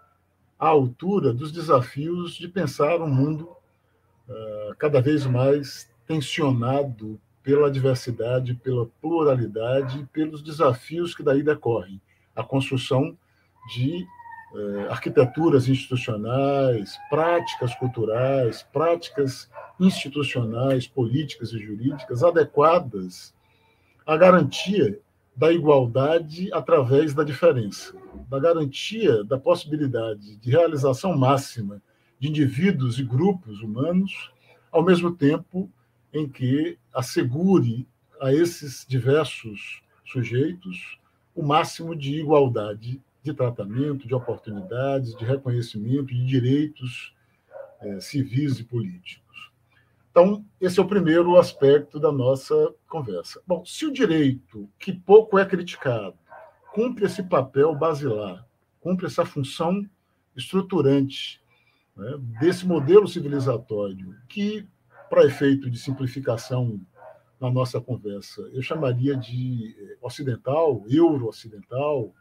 à 0.59 0.69
altura 0.69 1.33
dos 1.33 1.53
desafios 1.53 2.35
de 2.35 2.49
pensar 2.49 3.01
um 3.01 3.09
mundo 3.09 3.57
uh, 4.29 4.75
cada 4.79 5.01
vez 5.01 5.27
mais 5.27 5.89
tensionado 6.07 7.21
pela 7.43 7.71
diversidade, 7.71 8.55
pela 8.55 8.87
pluralidade, 9.01 10.09
pelos 10.13 10.43
desafios 10.43 11.15
que 11.15 11.23
daí 11.23 11.43
decorrem. 11.43 12.01
A 12.35 12.43
construção 12.43 13.17
de 13.75 14.07
arquiteturas 14.89 15.69
institucionais, 15.69 16.97
práticas 17.11 17.75
culturais, 17.75 18.63
práticas 18.73 19.51
institucionais, 19.79 20.87
políticas 20.87 21.53
e 21.53 21.59
jurídicas 21.59 22.23
adequadas 22.23 23.35
à 24.07 24.17
garantia 24.17 24.99
da 25.37 25.53
igualdade 25.53 26.51
através 26.53 27.13
da 27.13 27.23
diferença, 27.23 27.95
da 28.29 28.39
garantia 28.39 29.23
da 29.25 29.39
possibilidade 29.39 30.37
de 30.37 30.51
realização 30.51 31.17
máxima 31.17 31.83
de 32.19 32.29
indivíduos 32.29 32.99
e 32.99 33.05
grupos 33.05 33.61
humanos, 33.61 34.33
ao 34.73 34.83
mesmo 34.83 35.13
tempo 35.13 35.71
em 36.13 36.27
que 36.27 36.79
assegure 36.95 37.87
a 38.19 38.33
esses 38.33 38.87
diversos 38.89 39.83
sujeitos 40.07 40.99
o 41.35 41.43
máximo 41.43 41.95
de 41.95 42.19
igualdade 42.19 43.03
de 43.27 43.35
tratamento, 43.35 44.07
de 44.07 44.15
oportunidades, 44.15 45.15
de 45.17 45.25
reconhecimento 45.25 46.07
de 46.07 46.25
direitos 46.25 47.15
é, 47.81 48.01
civis 48.01 48.59
e 48.61 48.65
políticos. 48.65 49.51
Então, 50.11 50.45
esse 50.61 50.79
é 50.79 50.83
o 50.83 50.89
primeiro 50.89 51.37
aspecto 51.37 52.01
da 52.01 52.11
nossa 52.11 52.73
conversa. 52.89 53.43
Bom, 53.47 53.65
se 53.67 53.85
o 53.85 53.93
direito, 53.93 54.69
que 54.79 54.93
pouco 54.93 55.39
é 55.39 55.45
criticado, 55.45 56.15
cumpre 56.73 57.05
esse 57.05 57.23
papel 57.23 57.75
basilar, 57.75 58.47
cumpre 58.81 59.07
essa 59.07 59.27
função 59.27 59.85
estruturante 60.35 61.43
né, 61.97 62.17
desse 62.41 62.67
modelo 62.67 63.09
civilizatório, 63.09 64.15
que 64.29 64.67
para 65.11 65.27
efeito 65.27 65.69
de 65.69 65.79
simplificação 65.79 66.81
na 67.41 67.51
nossa 67.51 67.81
conversa, 67.81 68.41
eu 68.53 68.63
chamaria 68.63 69.17
de 69.17 69.77
eh, 69.79 69.97
ocidental, 70.01 70.85
euro-ocidental, 70.89 72.15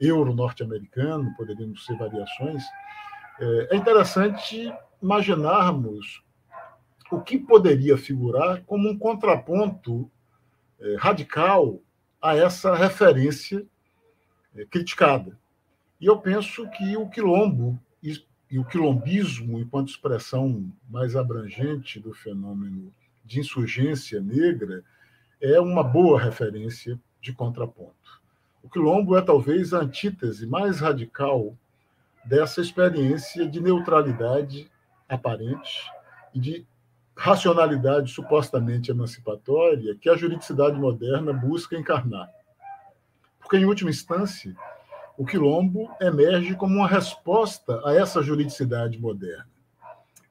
euro-norte-americano, 0.00 1.34
poderíamos 1.36 1.84
ser 1.84 1.96
variações. 1.96 2.62
Eh, 3.40 3.68
é 3.72 3.76
interessante 3.76 4.72
imaginarmos 5.02 6.22
o 7.10 7.20
que 7.20 7.38
poderia 7.38 7.98
figurar 7.98 8.62
como 8.64 8.88
um 8.88 8.98
contraponto 8.98 10.10
eh, 10.80 10.96
radical 10.98 11.80
a 12.20 12.36
essa 12.36 12.74
referência 12.74 13.64
criticada. 14.68 15.38
E 16.00 16.06
eu 16.06 16.18
penso 16.18 16.68
que 16.70 16.96
o 16.96 17.08
quilombo 17.08 17.78
e 18.50 18.58
o 18.58 18.64
quilombismo, 18.64 19.60
enquanto 19.60 19.90
expressão 19.90 20.72
mais 20.88 21.14
abrangente 21.14 22.00
do 22.00 22.12
fenômeno 22.12 22.92
de 23.24 23.38
insurgência 23.38 24.20
negra, 24.20 24.82
é 25.40 25.60
uma 25.60 25.84
boa 25.84 26.20
referência 26.20 27.00
de 27.20 27.32
contraponto. 27.32 28.19
O 28.62 28.68
quilombo 28.68 29.16
é 29.16 29.22
talvez 29.22 29.72
a 29.72 29.78
antítese 29.78 30.46
mais 30.46 30.80
radical 30.80 31.56
dessa 32.24 32.60
experiência 32.60 33.48
de 33.48 33.60
neutralidade 33.60 34.70
aparente 35.08 35.90
e 36.34 36.38
de 36.38 36.66
racionalidade 37.16 38.12
supostamente 38.12 38.90
emancipatória 38.90 39.94
que 39.94 40.08
a 40.08 40.16
juridicidade 40.16 40.78
moderna 40.78 41.32
busca 41.32 41.76
encarnar. 41.76 42.30
Porque, 43.40 43.56
em 43.56 43.64
última 43.64 43.90
instância, 43.90 44.54
o 45.18 45.24
quilombo 45.26 45.90
emerge 46.00 46.54
como 46.54 46.76
uma 46.76 46.88
resposta 46.88 47.82
a 47.84 47.94
essa 47.94 48.22
juridicidade 48.22 48.98
moderna. 48.98 49.48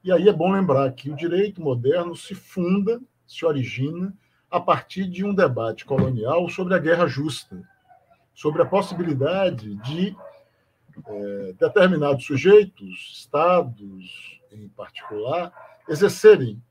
E 0.02 0.10
aí 0.10 0.28
é 0.28 0.32
bom 0.32 0.50
lembrar 0.50 0.90
que 0.92 1.10
o 1.10 1.16
direito 1.16 1.60
moderno 1.60 2.16
se 2.16 2.34
funda, 2.34 3.00
se 3.26 3.44
origina, 3.44 4.12
a 4.50 4.58
partir 4.58 5.06
de 5.06 5.24
um 5.24 5.34
debate 5.34 5.84
colonial 5.84 6.48
sobre 6.48 6.74
a 6.74 6.78
guerra 6.78 7.06
justa, 7.06 7.62
sobre 8.40 8.62
a 8.62 8.66
possibilidade 8.66 9.74
de 9.74 10.16
é, 11.06 11.52
determinados 11.58 12.24
sujeitos, 12.24 13.18
estados 13.18 14.40
em 14.50 14.66
particular, 14.70 15.52
exercerem 15.86 16.62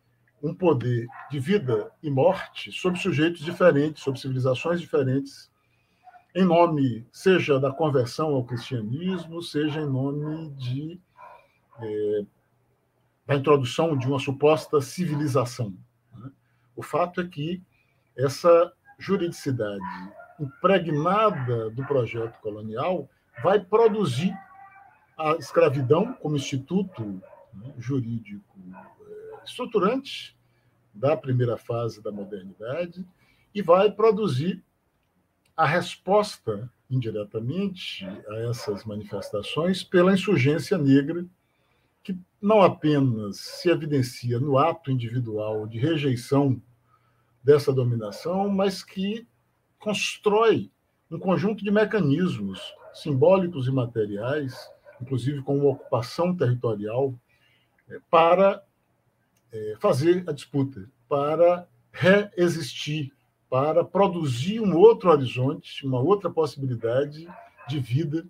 um 0.41 0.51
poder 0.51 1.05
de 1.29 1.39
vida 1.39 1.91
e 2.01 2.09
morte 2.09 2.71
sobre 2.71 2.99
sujeitos 2.99 3.41
diferentes, 3.41 4.01
sobre 4.01 4.19
civilizações 4.19 4.81
diferentes, 4.81 5.51
em 6.33 6.43
nome, 6.43 7.05
seja 7.11 7.59
da 7.59 7.71
conversão 7.71 8.33
ao 8.33 8.43
cristianismo, 8.43 9.39
seja 9.43 9.79
em 9.79 9.87
nome 9.87 10.49
de, 10.55 10.99
é, 11.79 12.25
da 13.27 13.35
introdução 13.35 13.95
de 13.95 14.07
uma 14.07 14.17
suposta 14.17 14.81
civilização. 14.81 15.77
Né? 16.17 16.31
O 16.75 16.81
fato 16.81 17.21
é 17.21 17.27
que 17.27 17.61
essa 18.17 18.73
juridicidade 18.97 20.18
impregnada 20.39 21.69
do 21.69 21.85
projeto 21.85 22.39
colonial 22.39 23.09
vai 23.43 23.59
produzir 23.59 24.33
a 25.17 25.33
escravidão 25.33 26.13
como 26.13 26.35
instituto 26.35 27.21
né, 27.53 27.73
jurídico 27.77 28.57
é, 28.71 29.43
estruturante 29.43 30.37
da 30.93 31.15
primeira 31.15 31.57
fase 31.57 32.01
da 32.01 32.11
modernidade 32.11 33.05
e 33.53 33.61
vai 33.61 33.91
produzir 33.91 34.63
a 35.55 35.65
resposta 35.65 36.71
indiretamente 36.89 38.05
a 38.29 38.35
essas 38.49 38.83
manifestações 38.85 39.83
pela 39.83 40.13
insurgência 40.13 40.77
negra 40.77 41.25
que 42.01 42.17
não 42.41 42.61
apenas 42.61 43.37
se 43.37 43.69
evidencia 43.69 44.39
no 44.39 44.57
ato 44.57 44.89
individual 44.89 45.67
de 45.67 45.77
rejeição 45.77 46.61
dessa 47.43 47.71
dominação, 47.73 48.49
mas 48.49 48.83
que 48.83 49.27
constrói 49.79 50.69
um 51.09 51.17
conjunto 51.17 51.63
de 51.63 51.71
mecanismos 51.71 52.75
simbólicos 52.93 53.67
e 53.67 53.71
materiais, 53.71 54.69
inclusive 55.01 55.41
com 55.41 55.57
uma 55.57 55.69
ocupação 55.69 56.35
territorial, 56.35 57.13
eh, 57.89 57.99
para 58.09 58.63
eh, 59.51 59.75
fazer 59.79 60.23
a 60.27 60.31
disputa, 60.31 60.87
para 61.07 61.67
reexistir, 61.91 63.11
para 63.49 63.83
produzir 63.83 64.59
um 64.59 64.75
outro 64.77 65.09
horizonte, 65.09 65.85
uma 65.85 65.99
outra 65.99 66.29
possibilidade 66.29 67.27
de 67.67 67.79
vida 67.79 68.27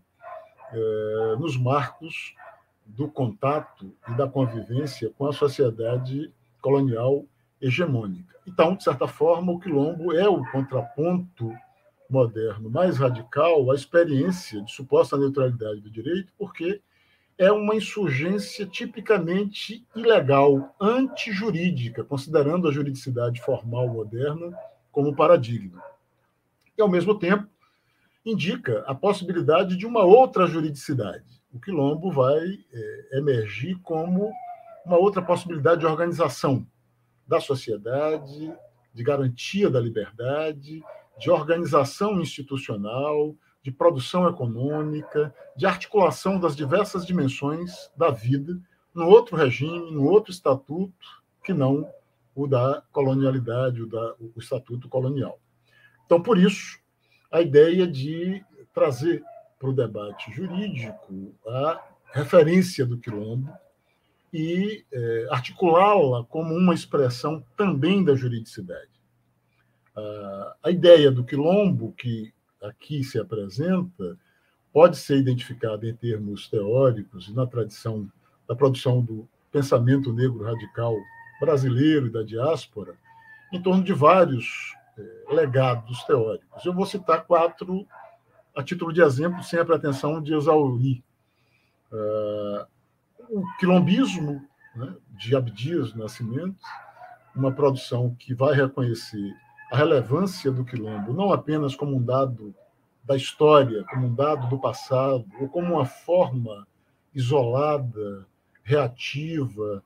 eh, 0.71 1.35
nos 1.39 1.57
marcos 1.57 2.35
do 2.85 3.09
contato 3.09 3.93
e 4.07 4.13
da 4.13 4.27
convivência 4.27 5.11
com 5.17 5.27
a 5.27 5.33
sociedade 5.33 6.31
colonial 6.61 7.25
hegemônica. 7.61 8.35
Então, 8.47 8.75
de 8.75 8.83
certa 8.83 9.07
forma, 9.07 9.51
o 9.51 9.59
quilombo 9.59 10.13
é 10.13 10.27
o 10.27 10.43
contraponto 10.51 11.53
moderno 12.09 12.69
mais 12.69 12.97
radical 12.97 13.69
à 13.69 13.75
experiência 13.75 14.61
de 14.63 14.71
suposta 14.71 15.17
neutralidade 15.17 15.79
do 15.81 15.89
direito, 15.89 16.33
porque 16.37 16.81
é 17.37 17.51
uma 17.51 17.75
insurgência 17.75 18.65
tipicamente 18.65 19.85
ilegal, 19.95 20.75
antijurídica, 20.81 22.03
considerando 22.03 22.67
a 22.67 22.71
juridicidade 22.71 23.41
formal 23.41 23.87
moderna 23.87 24.51
como 24.91 25.15
paradigma. 25.15 25.81
E, 26.77 26.81
ao 26.81 26.89
mesmo 26.89 27.17
tempo, 27.17 27.47
indica 28.25 28.83
a 28.85 28.93
possibilidade 28.93 29.77
de 29.77 29.85
uma 29.85 30.03
outra 30.03 30.47
juridicidade. 30.47 31.41
O 31.53 31.59
quilombo 31.59 32.11
vai 32.11 32.59
é, 32.73 33.17
emergir 33.17 33.75
como 33.83 34.31
uma 34.85 34.97
outra 34.97 35.21
possibilidade 35.21 35.81
de 35.81 35.85
organização 35.85 36.65
da 37.29 37.39
sociedade, 37.39 38.51
de 38.91 39.03
garantia 39.03 39.69
da 39.69 39.79
liberdade, 39.79 40.83
de 41.19 41.29
organização 41.29 42.19
institucional, 42.19 43.35
de 43.61 43.71
produção 43.71 44.27
econômica, 44.27 45.33
de 45.55 45.67
articulação 45.67 46.39
das 46.39 46.55
diversas 46.55 47.05
dimensões 47.05 47.91
da 47.95 48.09
vida 48.09 48.59
num 48.95 49.05
outro 49.05 49.37
regime, 49.37 49.91
num 49.91 50.05
outro 50.05 50.31
estatuto 50.31 51.23
que 51.43 51.53
não 51.53 51.87
o 52.33 52.47
da 52.47 52.81
colonialidade, 52.91 53.83
o, 53.83 53.87
da, 53.87 54.15
o 54.19 54.33
estatuto 54.39 54.89
colonial. 54.89 55.39
Então, 56.07 56.19
por 56.23 56.35
isso, 56.35 56.79
a 57.31 57.41
ideia 57.41 57.85
de 57.85 58.43
trazer 58.73 59.21
para 59.59 59.69
o 59.69 59.73
debate 59.73 60.31
jurídico 60.31 61.35
a 61.45 61.79
referência 62.11 62.87
do 62.87 62.97
quilombo 62.97 63.53
e 64.31 64.85
é, 64.91 65.27
articulá-la 65.31 66.23
como 66.25 66.53
uma 66.53 66.73
expressão 66.73 67.43
também 67.57 68.03
da 68.03 68.15
juridicidade. 68.15 68.89
a 70.63 70.71
ideia 70.71 71.11
do 71.11 71.25
quilombo, 71.25 71.91
que 71.93 72.33
aqui 72.61 73.03
se 73.03 73.19
apresenta, 73.19 74.17
pode 74.71 74.97
ser 74.97 75.17
identificada 75.17 75.87
em 75.87 75.93
termos 75.93 76.47
teóricos 76.47 77.27
e 77.27 77.33
na 77.33 77.45
tradição 77.45 78.09
da 78.47 78.55
produção 78.55 79.01
do 79.01 79.27
pensamento 79.51 80.13
negro 80.13 80.43
radical 80.43 80.95
brasileiro 81.41 82.07
e 82.07 82.11
da 82.11 82.23
diáspora, 82.23 82.95
em 83.51 83.61
torno 83.61 83.83
de 83.83 83.93
vários 83.93 84.75
é, 84.97 85.33
legados 85.33 86.03
teóricos. 86.03 86.65
Eu 86.65 86.73
vou 86.73 86.85
citar 86.85 87.25
quatro 87.25 87.85
a 88.55 88.63
título 88.63 88.91
de 88.91 89.01
exemplo, 89.01 89.41
sem 89.43 89.59
a 89.59 89.65
pretensão 89.65 90.21
de 90.21 90.33
exaurir. 90.33 91.01
Uh, 91.91 92.67
o 93.29 93.43
quilombismo, 93.57 94.43
né, 94.75 94.95
de 95.11 95.35
Abdias 95.35 95.93
Nascimento, 95.93 96.57
uma 97.35 97.51
produção 97.51 98.15
que 98.17 98.33
vai 98.33 98.53
reconhecer 98.55 99.35
a 99.71 99.77
relevância 99.77 100.51
do 100.51 100.65
quilombo, 100.65 101.13
não 101.13 101.31
apenas 101.31 101.75
como 101.75 101.95
um 101.95 102.03
dado 102.03 102.53
da 103.03 103.15
história, 103.15 103.83
como 103.85 104.07
um 104.07 104.15
dado 104.15 104.47
do 104.47 104.59
passado, 104.59 105.25
ou 105.39 105.47
como 105.47 105.75
uma 105.75 105.85
forma 105.85 106.67
isolada, 107.13 108.25
reativa, 108.63 109.83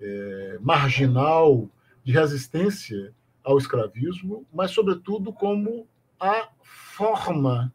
é, 0.00 0.58
marginal 0.60 1.68
de 2.04 2.12
resistência 2.12 3.12
ao 3.42 3.58
escravismo, 3.58 4.46
mas, 4.52 4.70
sobretudo, 4.70 5.32
como 5.32 5.86
a 6.20 6.48
forma 6.62 7.72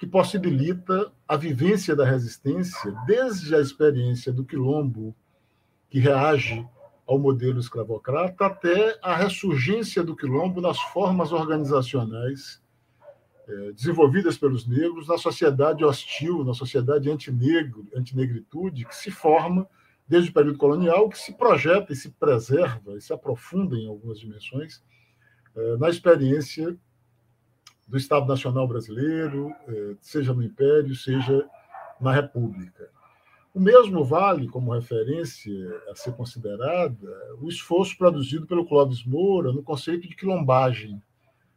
que 0.00 0.06
possibilita 0.06 1.12
a 1.28 1.36
vivência 1.36 1.94
da 1.94 2.06
resistência 2.06 2.90
desde 3.06 3.54
a 3.54 3.60
experiência 3.60 4.32
do 4.32 4.46
quilombo, 4.46 5.14
que 5.90 5.98
reage 5.98 6.66
ao 7.06 7.18
modelo 7.18 7.60
escravocrata, 7.60 8.46
até 8.46 8.98
a 9.02 9.14
ressurgência 9.14 10.02
do 10.02 10.16
quilombo 10.16 10.58
nas 10.58 10.80
formas 10.80 11.32
organizacionais 11.32 12.62
é, 13.46 13.72
desenvolvidas 13.72 14.38
pelos 14.38 14.66
negros 14.66 15.06
na 15.06 15.18
sociedade 15.18 15.84
hostil, 15.84 16.44
na 16.44 16.54
sociedade 16.54 17.10
antinegro, 17.10 17.86
antinegritude, 17.94 18.86
que 18.86 18.96
se 18.96 19.10
forma 19.10 19.68
desde 20.08 20.30
o 20.30 20.32
período 20.32 20.56
colonial, 20.56 21.10
que 21.10 21.18
se 21.18 21.34
projeta 21.34 21.92
e 21.92 21.96
se 21.96 22.08
preserva 22.12 22.96
e 22.96 23.02
se 23.02 23.12
aprofunda 23.12 23.76
em 23.76 23.86
algumas 23.86 24.18
dimensões 24.18 24.82
é, 25.54 25.76
na 25.76 25.90
experiência 25.90 26.74
do 27.90 27.98
Estado 27.98 28.24
Nacional 28.24 28.68
Brasileiro, 28.68 29.52
é, 29.66 29.96
seja 30.00 30.32
no 30.32 30.44
Império, 30.44 30.94
seja 30.94 31.44
na 32.00 32.12
República. 32.12 32.88
O 33.52 33.58
mesmo 33.58 34.04
vale, 34.04 34.46
como 34.46 34.72
referência 34.72 35.52
a 35.90 35.96
ser 35.96 36.12
considerada, 36.12 37.08
o 37.40 37.48
esforço 37.48 37.98
produzido 37.98 38.46
pelo 38.46 38.64
Clóvis 38.64 39.04
Moura 39.04 39.52
no 39.52 39.60
conceito 39.60 40.08
de 40.08 40.14
quilombagem, 40.14 41.02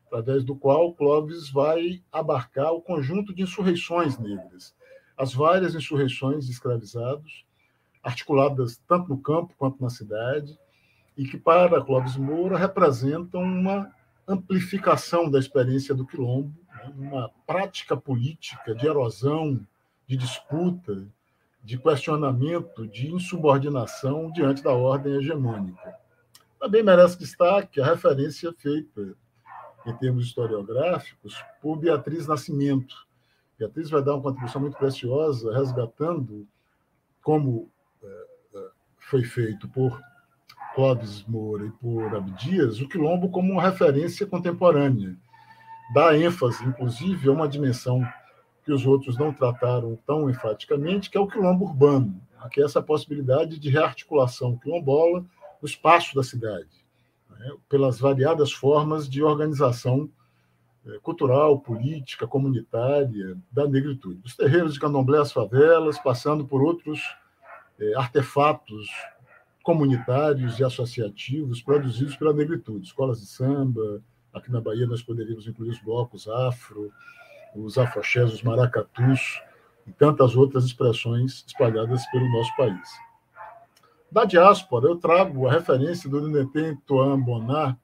através 0.08 0.44
do 0.44 0.56
qual 0.56 0.96
Clóvis 0.96 1.52
vai 1.52 2.02
abarcar 2.12 2.74
o 2.74 2.82
conjunto 2.82 3.32
de 3.32 3.44
insurreições 3.44 4.18
negras, 4.18 4.76
as 5.16 5.36
várias 5.36 5.76
insurreições 5.76 6.48
de 6.48 6.52
escravizados, 6.52 7.46
articuladas 8.02 8.82
tanto 8.88 9.10
no 9.10 9.22
campo 9.22 9.54
quanto 9.56 9.80
na 9.80 9.90
cidade, 9.92 10.58
e 11.16 11.26
que, 11.26 11.38
para 11.38 11.80
Clóvis 11.80 12.18
Moura, 12.18 12.58
representam 12.58 13.44
uma 13.44 13.94
amplificação 14.28 15.30
da 15.30 15.40
experiência 15.40 15.94
do 15.94 16.06
quilombo, 16.06 16.54
né? 16.74 16.94
uma 16.98 17.30
prática 17.46 17.96
política 17.96 18.74
de 18.76 18.88
erosão, 18.88 19.60
de 20.08 20.16
disputa, 20.16 21.08
de 21.64 21.78
questionamento, 21.78 22.88
de 22.88 23.10
insubordinação 23.12 24.32
diante 24.32 24.62
da 24.62 24.72
ordem 24.72 25.16
hegemônica. 25.16 25.96
Também 26.60 26.84
merece 26.84 27.18
destaque 27.18 27.82
a 27.82 27.86
referência 27.86 28.54
feita, 28.54 29.16
em 29.86 29.94
termos 29.98 30.26
historiográficos, 30.26 31.44
por 31.62 31.78
Beatriz 31.78 32.28
Nascimento. 32.28 32.96
Beatriz 33.58 33.90
vai 33.90 34.02
dar 34.02 34.14
uma 34.14 34.24
contribuição 34.24 34.62
muito 34.62 34.78
preciosa, 34.78 35.54
resgatando 35.54 36.48
como 37.22 37.70
eh, 38.02 38.28
eh, 38.56 38.70
foi 38.98 39.24
feito 39.24 39.68
por 39.70 40.02
Clóvis 40.74 41.24
Moura 41.26 41.68
e 41.68 41.72
por 41.72 42.16
Abdias, 42.16 42.82
o 42.82 42.88
quilombo 42.88 43.30
como 43.30 43.60
referência 43.60 44.26
contemporânea. 44.26 45.16
Dá 45.94 46.18
ênfase, 46.18 46.66
inclusive, 46.66 47.30
a 47.30 47.32
uma 47.32 47.48
dimensão 47.48 48.04
que 48.66 48.72
os 48.72 48.86
outros 48.86 49.18
não 49.18 49.32
trataram 49.32 49.98
tão 50.08 50.30
enfaticamente, 50.30 51.10
que 51.10 51.18
é 51.18 51.22
o 51.22 51.28
quilombo 51.28 51.66
urbano, 51.66 52.20
que 52.52 52.62
é 52.62 52.66
essa 52.66 52.82
possibilidade 52.82 53.60
de 53.60 53.70
rearticulação 53.70 54.58
quilombola 54.58 55.26
no 55.62 55.68
espaço 55.68 56.16
da 56.16 56.24
cidade, 56.24 56.86
né, 57.30 57.52
pelas 57.70 58.00
variadas 58.00 58.52
formas 58.52 59.08
de 59.08 59.22
organização 59.22 60.10
eh, 60.86 61.00
cultural, 61.02 61.60
política, 61.60 62.26
comunitária 62.26 63.38
da 63.52 63.68
negritude. 63.68 64.22
Os 64.26 64.36
terreiros 64.36 64.74
de 64.74 64.80
candomblé, 64.80 65.20
as 65.20 65.32
favelas, 65.32 66.00
passando 66.00 66.46
por 66.46 66.62
outros 66.62 67.02
eh, 67.80 67.94
artefatos 67.96 68.90
comunitários 69.64 70.60
e 70.60 70.64
associativos 70.64 71.62
produzidos 71.62 72.16
pela 72.18 72.34
negritude, 72.34 72.86
escolas 72.86 73.22
de 73.22 73.28
samba, 73.28 74.04
aqui 74.34 74.52
na 74.52 74.60
Bahia 74.60 74.86
nós 74.86 75.02
poderíamos 75.02 75.48
incluir 75.48 75.70
os 75.70 75.80
blocos 75.80 76.28
afro, 76.28 76.92
os 77.56 77.78
afoxés, 77.78 78.34
os 78.34 78.44
maracatus 78.44 79.42
e 79.88 79.92
tantas 79.94 80.36
outras 80.36 80.66
expressões 80.66 81.46
espalhadas 81.48 82.06
pelo 82.12 82.30
nosso 82.30 82.56
país. 82.58 82.90
Da 84.12 84.26
diáspora, 84.26 84.88
eu 84.88 84.98
trago 84.98 85.48
a 85.48 85.52
referência 85.52 86.10
do 86.10 86.28
Nenetem 86.28 86.76
Toan 86.86 87.20
Bonar, 87.20 87.78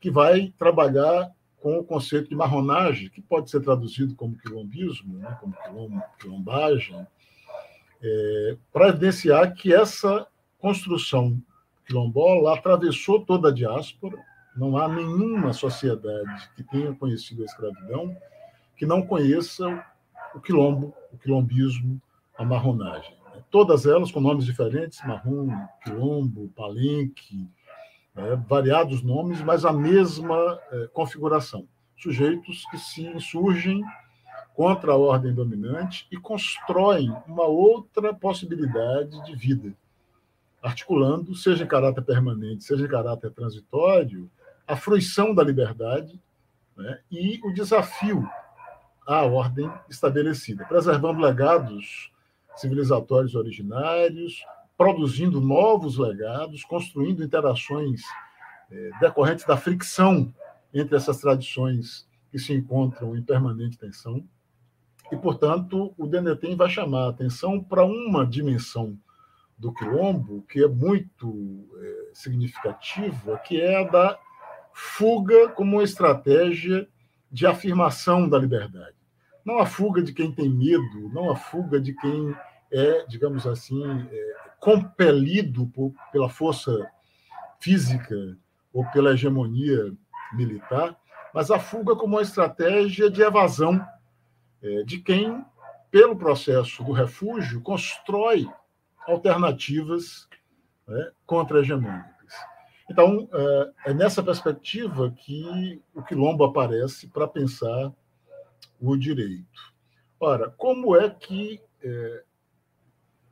que 0.00 0.10
vai 0.10 0.52
trabalhar 0.58 1.32
com 1.60 1.78
o 1.78 1.84
conceito 1.84 2.28
de 2.28 2.36
marronagem, 2.36 3.08
que 3.08 3.22
pode 3.22 3.50
ser 3.50 3.60
traduzido 3.60 4.14
como 4.14 4.36
quilombismo, 4.36 5.16
né, 5.16 5.36
como 5.40 6.02
quilombagem, 6.20 7.06
é, 8.02 8.56
para 8.70 8.88
evidenciar 8.90 9.54
que 9.54 9.72
essa 9.72 10.26
construção 10.64 11.38
quilombola 11.84 12.54
atravessou 12.54 13.20
toda 13.20 13.50
a 13.50 13.52
diáspora, 13.52 14.16
não 14.56 14.78
há 14.78 14.88
nenhuma 14.88 15.52
sociedade 15.52 16.48
que 16.56 16.62
tenha 16.62 16.94
conhecido 16.94 17.42
a 17.42 17.44
escravidão 17.44 18.16
que 18.74 18.86
não 18.86 19.02
conheça 19.02 19.84
o 20.34 20.40
quilombo, 20.40 20.94
o 21.12 21.18
quilombismo, 21.18 22.00
a 22.38 22.46
marronagem. 22.46 23.14
Todas 23.50 23.84
elas 23.84 24.10
com 24.10 24.20
nomes 24.20 24.46
diferentes, 24.46 25.06
marrom, 25.06 25.50
quilombo, 25.82 26.48
palenque, 26.56 27.46
né, 28.14 28.42
variados 28.48 29.02
nomes, 29.02 29.42
mas 29.42 29.66
a 29.66 29.72
mesma 29.72 30.58
é, 30.70 30.86
configuração. 30.94 31.68
Sujeitos 31.94 32.64
que 32.70 32.78
se 32.78 33.06
insurgem 33.06 33.82
contra 34.54 34.92
a 34.92 34.96
ordem 34.96 35.34
dominante 35.34 36.06
e 36.10 36.16
constroem 36.16 37.14
uma 37.28 37.44
outra 37.44 38.14
possibilidade 38.14 39.22
de 39.26 39.36
vida, 39.36 39.76
articulando, 40.64 41.34
seja 41.34 41.62
em 41.62 41.66
caráter 41.66 42.00
permanente, 42.00 42.64
seja 42.64 42.86
em 42.86 42.88
caráter 42.88 43.30
transitório, 43.30 44.30
a 44.66 44.74
fruição 44.74 45.34
da 45.34 45.44
liberdade 45.44 46.18
né, 46.74 47.00
e 47.10 47.38
o 47.44 47.52
desafio 47.52 48.26
à 49.06 49.22
ordem 49.24 49.70
estabelecida, 49.90 50.64
preservando 50.64 51.20
legados 51.20 52.10
civilizatórios 52.56 53.34
originários, 53.34 54.42
produzindo 54.74 55.38
novos 55.38 55.98
legados, 55.98 56.64
construindo 56.64 57.22
interações 57.22 58.00
é, 58.70 58.90
decorrentes 59.00 59.44
da 59.44 59.58
fricção 59.58 60.32
entre 60.72 60.96
essas 60.96 61.18
tradições 61.18 62.08
que 62.32 62.38
se 62.38 62.54
encontram 62.54 63.14
em 63.14 63.22
permanente 63.22 63.76
tensão. 63.76 64.24
E, 65.12 65.16
portanto, 65.16 65.92
o 65.98 66.06
Denetem 66.06 66.56
vai 66.56 66.70
chamar 66.70 67.04
a 67.04 67.10
atenção 67.10 67.62
para 67.62 67.84
uma 67.84 68.26
dimensão 68.26 68.98
do 69.56 69.72
quilombo 69.72 70.42
que 70.48 70.62
é 70.62 70.68
muito 70.68 71.68
é, 71.80 72.10
significativa, 72.12 73.38
que 73.38 73.60
é 73.60 73.82
a 73.82 73.84
da 73.84 74.18
fuga 74.72 75.48
como 75.50 75.76
uma 75.76 75.84
estratégia 75.84 76.88
de 77.30 77.46
afirmação 77.46 78.28
da 78.28 78.38
liberdade. 78.38 78.96
Não 79.44 79.58
a 79.58 79.66
fuga 79.66 80.02
de 80.02 80.12
quem 80.12 80.32
tem 80.32 80.48
medo, 80.48 81.08
não 81.12 81.30
a 81.30 81.36
fuga 81.36 81.80
de 81.80 81.94
quem 81.94 82.34
é, 82.72 83.04
digamos 83.06 83.46
assim, 83.46 83.84
é, 84.10 84.34
compelido 84.58 85.66
por, 85.68 85.92
pela 86.10 86.28
força 86.28 86.90
física 87.60 88.36
ou 88.72 88.84
pela 88.90 89.12
hegemonia 89.12 89.92
militar, 90.32 90.96
mas 91.32 91.50
a 91.50 91.58
fuga 91.58 91.94
como 91.94 92.16
uma 92.16 92.22
estratégia 92.22 93.08
de 93.08 93.22
evasão 93.22 93.84
é, 94.62 94.82
de 94.82 94.98
quem, 94.98 95.44
pelo 95.90 96.16
processo 96.16 96.82
do 96.82 96.92
refúgio, 96.92 97.60
constrói 97.60 98.48
alternativas 99.06 100.28
né, 100.86 101.10
contra-hegemônicas. 101.26 102.14
Então, 102.90 103.28
é, 103.32 103.90
é 103.90 103.94
nessa 103.94 104.22
perspectiva 104.22 105.10
que 105.10 105.80
o 105.94 106.02
quilombo 106.02 106.44
aparece 106.44 107.08
para 107.08 107.26
pensar 107.26 107.92
o 108.80 108.96
direito. 108.96 109.74
Ora, 110.20 110.50
como 110.50 110.96
é 110.96 111.08
que 111.08 111.60
é, 111.82 112.24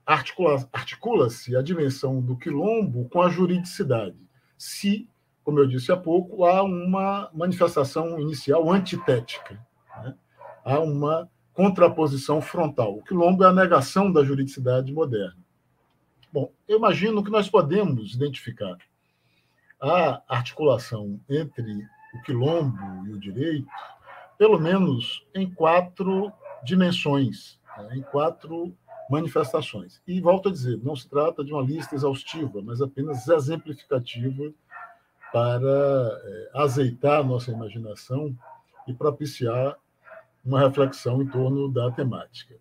articula-se 0.06 0.68
articula 0.72 1.28
a 1.58 1.62
dimensão 1.62 2.20
do 2.20 2.36
quilombo 2.36 3.08
com 3.08 3.20
a 3.20 3.28
juridicidade? 3.28 4.16
Se, 4.56 5.08
como 5.44 5.58
eu 5.58 5.66
disse 5.66 5.92
há 5.92 5.96
pouco, 5.96 6.44
há 6.44 6.62
uma 6.62 7.30
manifestação 7.32 8.18
inicial 8.18 8.70
antitética, 8.70 9.60
né? 10.02 10.14
há 10.64 10.80
uma 10.80 11.28
contraposição 11.52 12.40
frontal. 12.40 12.96
O 12.96 13.02
quilombo 13.02 13.44
é 13.44 13.48
a 13.48 13.52
negação 13.52 14.10
da 14.10 14.24
juridicidade 14.24 14.92
moderna. 14.92 15.41
Bom, 16.32 16.50
eu 16.66 16.78
imagino 16.78 17.22
que 17.22 17.30
nós 17.30 17.50
podemos 17.50 18.14
identificar 18.14 18.78
a 19.78 20.22
articulação 20.26 21.20
entre 21.28 21.86
o 22.14 22.22
quilombo 22.22 23.06
e 23.06 23.12
o 23.12 23.18
direito, 23.18 23.68
pelo 24.38 24.58
menos 24.58 25.26
em 25.34 25.52
quatro 25.52 26.32
dimensões, 26.64 27.60
né, 27.76 27.96
em 27.96 28.02
quatro 28.02 28.74
manifestações. 29.10 30.00
E 30.06 30.20
volto 30.22 30.48
a 30.48 30.52
dizer, 30.52 30.80
não 30.82 30.96
se 30.96 31.06
trata 31.06 31.44
de 31.44 31.52
uma 31.52 31.62
lista 31.62 31.94
exaustiva, 31.94 32.62
mas 32.62 32.80
apenas 32.80 33.28
exemplificativa 33.28 34.50
para 35.30 36.20
é, 36.24 36.50
azeitar 36.54 37.20
a 37.20 37.24
nossa 37.24 37.50
imaginação 37.50 38.34
e 38.86 38.94
propiciar 38.94 39.76
uma 40.42 40.60
reflexão 40.60 41.20
em 41.20 41.26
torno 41.26 41.70
da 41.70 41.90
temática. 41.90 42.56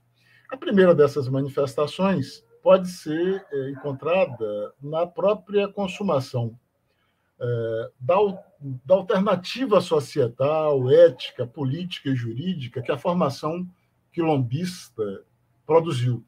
A 0.52 0.58
primeira 0.58 0.94
dessas 0.94 1.30
manifestações 1.30 2.44
pode 2.62 2.89
ser 2.89 3.45
é, 3.52 3.69
encontrada 3.71 4.74
na 4.82 5.06
própria 5.06 5.67
consumação 5.67 6.58
é, 7.39 7.91
da, 8.00 8.15
da 8.86 8.95
alternativa 8.95 9.82
societal, 9.82 10.89
ética, 10.91 11.45
política 11.45 12.10
e 12.10 12.15
jurídica 12.15 12.82
que 12.82 12.91
a 12.91 12.97
formação 12.97 13.67
quilombista 14.12 15.24
produziu. 15.65 16.24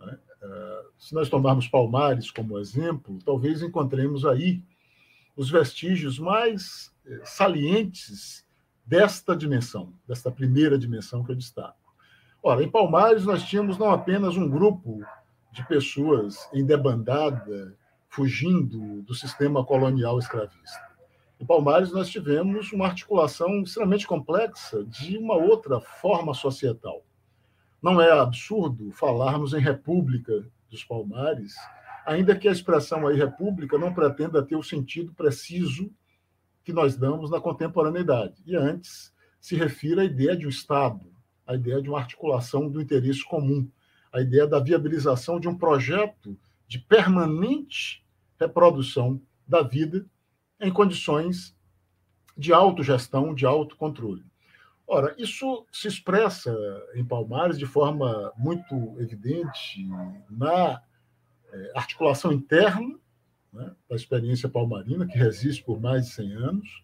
Né? 0.00 0.18
É, 0.42 0.82
se 0.98 1.14
nós 1.14 1.28
tomarmos 1.28 1.68
Palmares 1.68 2.30
como 2.30 2.58
exemplo, 2.58 3.18
talvez 3.24 3.62
encontremos 3.62 4.26
aí 4.26 4.62
os 5.36 5.48
vestígios 5.48 6.18
mais 6.18 6.92
salientes 7.24 8.44
desta 8.84 9.34
dimensão, 9.34 9.92
desta 10.06 10.30
primeira 10.30 10.78
dimensão 10.78 11.24
que 11.24 11.32
eu 11.32 11.36
destaco. 11.36 11.78
Ora, 12.42 12.62
em 12.62 12.68
Palmares 12.68 13.24
nós 13.24 13.44
tínhamos 13.44 13.78
não 13.78 13.90
apenas 13.90 14.36
um 14.36 14.48
grupo 14.48 15.00
de 15.52 15.66
pessoas 15.68 16.48
em 16.52 16.64
debandada, 16.64 17.76
fugindo 18.08 19.02
do 19.02 19.14
sistema 19.14 19.64
colonial 19.64 20.18
escravista. 20.18 20.80
Em 21.38 21.44
Palmares, 21.44 21.92
nós 21.92 22.08
tivemos 22.08 22.72
uma 22.72 22.86
articulação 22.86 23.62
extremamente 23.62 24.06
complexa 24.06 24.84
de 24.84 25.18
uma 25.18 25.34
outra 25.34 25.80
forma 25.80 26.32
societal. 26.32 27.04
Não 27.82 28.00
é 28.00 28.10
absurdo 28.12 28.92
falarmos 28.92 29.52
em 29.52 29.60
República 29.60 30.46
dos 30.70 30.84
Palmares, 30.84 31.54
ainda 32.06 32.36
que 32.36 32.48
a 32.48 32.52
expressão 32.52 33.06
aí 33.06 33.16
República 33.16 33.76
não 33.76 33.92
pretenda 33.92 34.42
ter 34.42 34.56
o 34.56 34.62
sentido 34.62 35.12
preciso 35.12 35.90
que 36.64 36.72
nós 36.72 36.96
damos 36.96 37.30
na 37.30 37.40
contemporaneidade. 37.40 38.42
E 38.46 38.56
antes 38.56 39.12
se 39.40 39.56
refira 39.56 40.02
à 40.02 40.04
ideia 40.04 40.36
de 40.36 40.46
um 40.46 40.50
Estado, 40.50 41.12
à 41.46 41.54
ideia 41.54 41.82
de 41.82 41.88
uma 41.88 41.98
articulação 41.98 42.68
do 42.68 42.80
interesse 42.80 43.24
comum, 43.24 43.68
a 44.12 44.20
ideia 44.20 44.46
da 44.46 44.60
viabilização 44.60 45.40
de 45.40 45.48
um 45.48 45.56
projeto 45.56 46.38
de 46.68 46.78
permanente 46.78 48.04
reprodução 48.38 49.20
da 49.46 49.62
vida 49.62 50.06
em 50.60 50.72
condições 50.72 51.56
de 52.36 52.52
autogestão, 52.52 53.34
de 53.34 53.46
autocontrole. 53.46 54.24
Ora, 54.86 55.14
isso 55.18 55.66
se 55.72 55.88
expressa 55.88 56.54
em 56.94 57.04
Palmares 57.04 57.58
de 57.58 57.66
forma 57.66 58.32
muito 58.36 58.74
evidente 58.98 59.88
na 60.28 60.82
é, 61.52 61.72
articulação 61.74 62.32
interna 62.32 62.98
né, 63.52 63.72
da 63.88 63.96
experiência 63.96 64.48
palmarina, 64.48 65.06
que 65.06 65.16
resiste 65.16 65.62
por 65.62 65.80
mais 65.80 66.06
de 66.06 66.12
100 66.12 66.32
anos, 66.32 66.82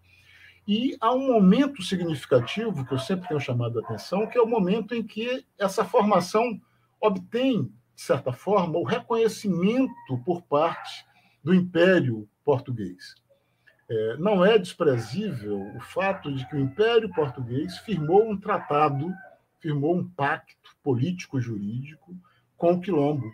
e 0.66 0.96
há 1.00 1.14
um 1.14 1.26
momento 1.26 1.82
significativo 1.82 2.84
que 2.84 2.92
eu 2.92 2.98
sempre 2.98 3.26
tenho 3.26 3.40
chamado 3.40 3.78
a 3.78 3.82
atenção, 3.82 4.26
que 4.26 4.36
é 4.36 4.42
o 4.42 4.46
momento 4.46 4.94
em 4.94 5.02
que 5.02 5.46
essa 5.58 5.82
formação 5.82 6.60
obtém, 7.00 7.64
de 7.94 8.02
certa 8.02 8.32
forma, 8.32 8.78
o 8.78 8.84
reconhecimento 8.84 10.18
por 10.24 10.42
parte 10.42 11.04
do 11.42 11.54
Império 11.54 12.28
Português. 12.44 13.14
É, 13.90 14.16
não 14.18 14.44
é 14.44 14.58
desprezível 14.58 15.60
o 15.74 15.80
fato 15.80 16.32
de 16.32 16.46
que 16.48 16.56
o 16.56 16.60
Império 16.60 17.08
Português 17.14 17.78
firmou 17.78 18.30
um 18.30 18.38
tratado, 18.38 19.12
firmou 19.58 19.96
um 19.96 20.08
pacto 20.08 20.76
político-jurídico 20.82 22.14
com 22.56 22.74
o 22.74 22.80
Quilombo, 22.80 23.32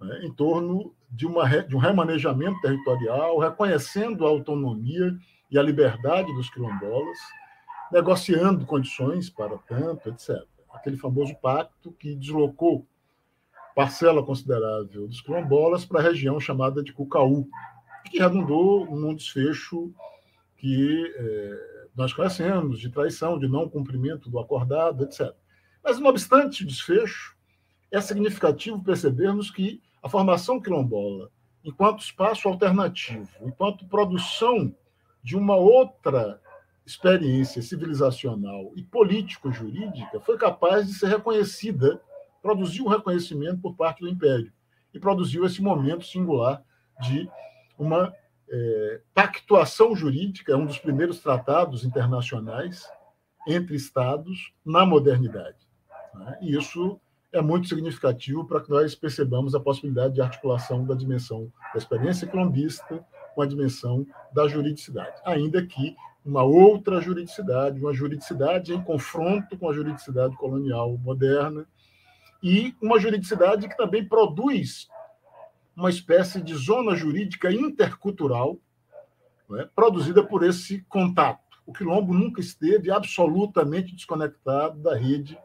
né, 0.00 0.20
em 0.22 0.32
torno 0.32 0.94
de, 1.10 1.26
uma, 1.26 1.46
de 1.62 1.74
um 1.74 1.78
remanejamento 1.78 2.60
territorial, 2.60 3.38
reconhecendo 3.38 4.24
a 4.24 4.28
autonomia 4.28 5.12
e 5.50 5.58
a 5.58 5.62
liberdade 5.62 6.32
dos 6.34 6.48
quilombolas, 6.50 7.18
negociando 7.90 8.64
condições 8.64 9.28
para 9.28 9.58
tanto, 9.58 10.08
etc. 10.08 10.46
Aquele 10.72 10.96
famoso 10.96 11.34
pacto 11.36 11.92
que 11.92 12.14
deslocou 12.14 12.86
parcela 13.74 14.22
considerável 14.22 15.06
dos 15.06 15.20
quilombolas 15.20 15.84
para 15.84 16.00
a 16.00 16.02
região 16.02 16.38
chamada 16.40 16.82
de 16.82 16.92
Cucaú, 16.92 17.48
que 18.10 18.18
redundou 18.18 18.84
num 18.86 19.14
desfecho 19.14 19.92
que 20.56 21.14
é, 21.16 21.86
nós 21.96 22.12
conhecemos, 22.12 22.80
de 22.80 22.90
traição, 22.90 23.38
de 23.38 23.48
não 23.48 23.68
cumprimento 23.68 24.28
do 24.28 24.38
acordado, 24.38 25.04
etc. 25.04 25.34
Mas, 25.82 25.98
não 25.98 26.10
obstante 26.10 26.62
o 26.62 26.66
desfecho, 26.66 27.36
é 27.90 28.00
significativo 28.00 28.82
percebermos 28.82 29.50
que 29.50 29.82
a 30.02 30.08
formação 30.08 30.60
quilombola, 30.60 31.30
enquanto 31.64 32.00
espaço 32.00 32.48
alternativo, 32.48 33.28
enquanto 33.42 33.86
produção 33.86 34.74
de 35.22 35.36
uma 35.36 35.56
outra 35.56 36.40
experiência 36.84 37.62
civilizacional 37.62 38.72
e 38.76 38.82
político-jurídica, 38.82 40.20
foi 40.20 40.36
capaz 40.36 40.86
de 40.86 40.94
ser 40.94 41.08
reconhecida, 41.08 42.00
produziu 42.42 42.86
um 42.86 42.88
reconhecimento 42.88 43.58
por 43.60 43.76
parte 43.76 44.00
do 44.00 44.08
Império 44.08 44.52
e 44.92 44.98
produziu 44.98 45.44
esse 45.44 45.62
momento 45.62 46.04
singular 46.04 46.62
de 47.00 47.28
uma 47.78 48.12
é, 48.48 49.00
pactuação 49.14 49.94
jurídica, 49.94 50.56
um 50.56 50.66
dos 50.66 50.78
primeiros 50.78 51.20
tratados 51.20 51.84
internacionais 51.84 52.90
entre 53.46 53.76
Estados 53.76 54.52
na 54.64 54.84
modernidade. 54.84 55.58
Né? 56.14 56.38
E 56.42 56.56
isso 56.56 57.00
é 57.32 57.40
muito 57.40 57.68
significativo 57.68 58.44
para 58.44 58.60
que 58.60 58.70
nós 58.70 58.94
percebamos 58.94 59.54
a 59.54 59.60
possibilidade 59.60 60.14
de 60.14 60.20
articulação 60.20 60.84
da 60.84 60.94
dimensão 60.94 61.52
da 61.72 61.78
experiência 61.78 62.26
colombista 62.26 63.04
com 63.34 63.42
a 63.42 63.46
dimensão 63.46 64.06
da 64.32 64.48
juridicidade, 64.48 65.20
ainda 65.24 65.64
que 65.64 65.96
uma 66.24 66.42
outra 66.42 67.00
juridicidade, 67.00 67.80
uma 67.80 67.92
juridicidade 67.92 68.74
em 68.74 68.82
confronto 68.82 69.56
com 69.56 69.68
a 69.68 69.72
juridicidade 69.72 70.36
colonial 70.36 70.96
moderna 70.98 71.66
e 72.42 72.74
uma 72.80 72.98
juridicidade 72.98 73.68
que 73.68 73.76
também 73.76 74.04
produz 74.04 74.88
uma 75.74 75.90
espécie 75.90 76.40
de 76.42 76.54
zona 76.54 76.94
jurídica 76.94 77.50
intercultural 77.50 78.58
é, 79.54 79.64
produzida 79.74 80.22
por 80.22 80.44
esse 80.44 80.82
contato. 80.88 81.40
O 81.66 81.72
quilombo 81.72 82.12
nunca 82.12 82.40
esteve 82.40 82.90
absolutamente 82.90 83.94
desconectado 83.94 84.78
da 84.80 84.96
rede 84.96 85.38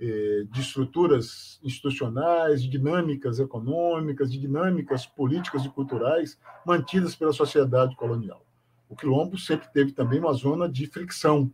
de 0.00 0.60
estruturas 0.60 1.60
institucionais, 1.62 2.62
de 2.62 2.68
dinâmicas 2.68 3.38
econômicas, 3.38 4.32
de 4.32 4.38
dinâmicas 4.38 5.04
políticas 5.04 5.62
e 5.64 5.68
culturais 5.68 6.38
mantidas 6.64 7.14
pela 7.14 7.34
sociedade 7.34 7.94
colonial. 7.96 8.42
O 8.88 8.96
quilombo 8.96 9.38
sempre 9.38 9.68
teve 9.68 9.92
também 9.92 10.18
uma 10.18 10.32
zona 10.32 10.68
de 10.68 10.86
fricção, 10.86 11.52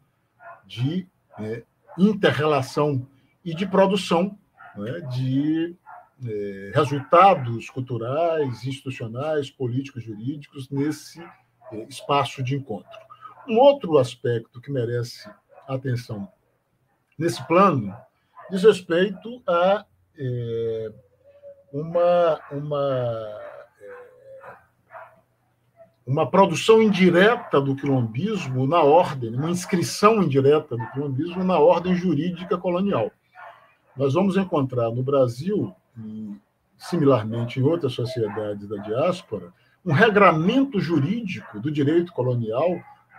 de 0.64 1.06
é, 1.38 1.64
interrelação 1.98 3.06
e 3.44 3.54
de 3.54 3.66
produção 3.66 4.38
né, 4.74 5.00
de 5.12 5.76
é, 6.24 6.72
resultados 6.74 7.68
culturais, 7.68 8.64
institucionais, 8.64 9.50
políticos, 9.50 10.02
jurídicos 10.02 10.70
nesse 10.70 11.20
é, 11.72 11.84
espaço 11.88 12.42
de 12.42 12.56
encontro. 12.56 12.98
Um 13.46 13.58
outro 13.58 13.98
aspecto 13.98 14.60
que 14.60 14.70
merece 14.70 15.28
atenção 15.68 16.28
nesse 17.18 17.46
plano 17.46 17.94
diz 18.50 18.62
respeito 18.62 19.42
a 19.46 19.84
é, 20.18 20.92
uma, 21.72 22.40
uma, 22.50 23.40
é, 23.80 23.94
uma 26.06 26.30
produção 26.30 26.80
indireta 26.80 27.60
do 27.60 27.76
quilombismo 27.76 28.66
na 28.66 28.80
ordem, 28.82 29.34
uma 29.34 29.50
inscrição 29.50 30.22
indireta 30.22 30.76
do 30.76 30.86
quilombismo 30.90 31.44
na 31.44 31.58
ordem 31.58 31.94
jurídica 31.94 32.56
colonial. 32.56 33.10
Nós 33.96 34.14
vamos 34.14 34.36
encontrar 34.36 34.90
no 34.90 35.02
Brasil, 35.02 35.74
e 35.98 36.36
similarmente 36.78 37.58
em 37.58 37.62
outras 37.62 37.92
sociedades 37.92 38.68
da 38.68 38.76
diáspora, 38.76 39.52
um 39.84 39.92
regramento 39.92 40.80
jurídico 40.80 41.60
do 41.60 41.70
direito 41.70 42.12
colonial 42.12 42.68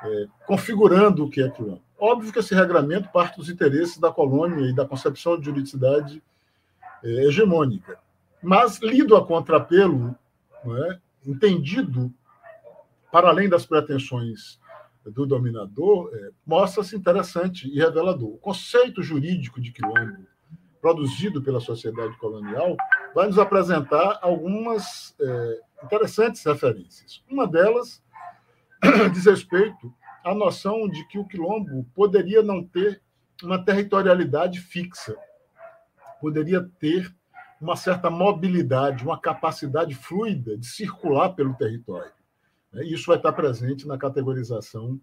é, 0.03 0.27
configurando 0.45 1.25
o 1.25 1.29
que 1.29 1.41
é 1.41 1.49
quilombo. 1.49 1.86
Óbvio 1.99 2.31
que 2.31 2.39
esse 2.39 2.53
regramento 2.53 3.09
parte 3.09 3.37
dos 3.37 3.49
interesses 3.49 3.97
da 3.97 4.11
colônia 4.11 4.69
e 4.69 4.73
da 4.73 4.85
concepção 4.85 5.39
de 5.39 5.45
juridicidade 5.45 6.21
é, 7.03 7.07
hegemônica, 7.25 7.99
mas 8.41 8.79
lido 8.79 9.15
a 9.15 9.25
contrapelo, 9.25 10.15
é, 10.65 10.99
entendido 11.25 12.13
para 13.11 13.29
além 13.29 13.49
das 13.49 13.65
pretensões 13.65 14.59
do 15.05 15.25
dominador, 15.25 16.11
é, 16.13 16.29
mostra-se 16.45 16.95
interessante 16.95 17.67
e 17.67 17.79
revelador. 17.79 18.29
O 18.29 18.37
conceito 18.37 19.01
jurídico 19.01 19.59
de 19.59 19.71
quilombo, 19.71 20.25
produzido 20.81 21.41
pela 21.41 21.59
sociedade 21.59 22.15
colonial, 22.17 22.75
vai 23.15 23.27
nos 23.27 23.39
apresentar 23.39 24.19
algumas 24.21 25.15
é, 25.19 25.61
interessantes 25.83 26.43
referências. 26.43 27.23
Uma 27.29 27.47
delas 27.47 28.03
diz 29.13 29.25
respeito 29.25 29.93
a 30.27 30.35
noção 30.35 30.89
de 30.89 31.07
que 31.07 31.17
o 31.17 31.25
quilombo 31.25 31.85
poderia 31.95 32.43
não 32.43 32.61
ter 32.61 33.01
uma 33.41 33.63
territorialidade 33.63 34.59
fixa, 34.59 35.15
poderia 36.19 36.61
ter 36.79 37.15
uma 37.61 37.75
certa 37.75 38.09
mobilidade, 38.09 39.03
uma 39.03 39.19
capacidade 39.19 39.95
fluida 39.95 40.57
de 40.57 40.65
circular 40.65 41.29
pelo 41.29 41.53
território. 41.55 42.11
Né? 42.73 42.83
Isso 42.85 43.07
vai 43.07 43.15
estar 43.17 43.31
presente 43.31 43.87
na 43.87 43.97
categorização 43.97 44.99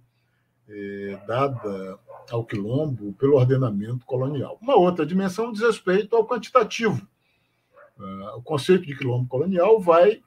eh, 0.68 1.18
dada 1.26 1.98
ao 2.30 2.44
quilombo 2.44 3.14
pelo 3.14 3.36
ordenamento 3.36 4.04
colonial. 4.04 4.58
Uma 4.60 4.76
outra 4.76 5.06
dimensão 5.06 5.52
diz 5.52 5.62
respeito 5.62 6.14
ao 6.14 6.26
quantitativo. 6.26 7.06
Uh, 7.98 8.38
o 8.38 8.42
conceito 8.42 8.84
de 8.86 8.96
quilombo 8.96 9.28
colonial 9.28 9.80
vai 9.80 10.20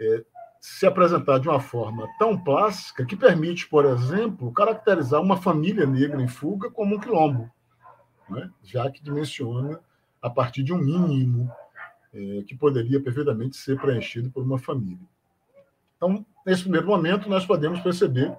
eh, 0.00 0.24
se 0.60 0.86
apresentar 0.86 1.38
de 1.38 1.48
uma 1.48 1.60
forma 1.60 2.08
tão 2.18 2.36
plástica 2.36 3.04
que 3.04 3.16
permite, 3.16 3.68
por 3.68 3.84
exemplo, 3.84 4.52
caracterizar 4.52 5.20
uma 5.20 5.36
família 5.36 5.86
negra 5.86 6.20
em 6.20 6.28
fuga 6.28 6.70
como 6.70 6.96
um 6.96 7.00
quilombo, 7.00 7.50
né? 8.28 8.50
já 8.62 8.90
que 8.90 9.02
dimensiona 9.02 9.80
a 10.20 10.28
partir 10.28 10.62
de 10.62 10.72
um 10.72 10.78
mínimo 10.78 11.50
é, 12.12 12.42
que 12.46 12.56
poderia 12.56 13.00
perfeitamente 13.00 13.56
ser 13.56 13.80
preenchido 13.80 14.30
por 14.30 14.42
uma 14.42 14.58
família. 14.58 15.06
Então, 15.96 16.24
nesse 16.44 16.62
primeiro 16.62 16.86
momento, 16.86 17.28
nós 17.28 17.44
podemos 17.46 17.80
perceber 17.80 18.36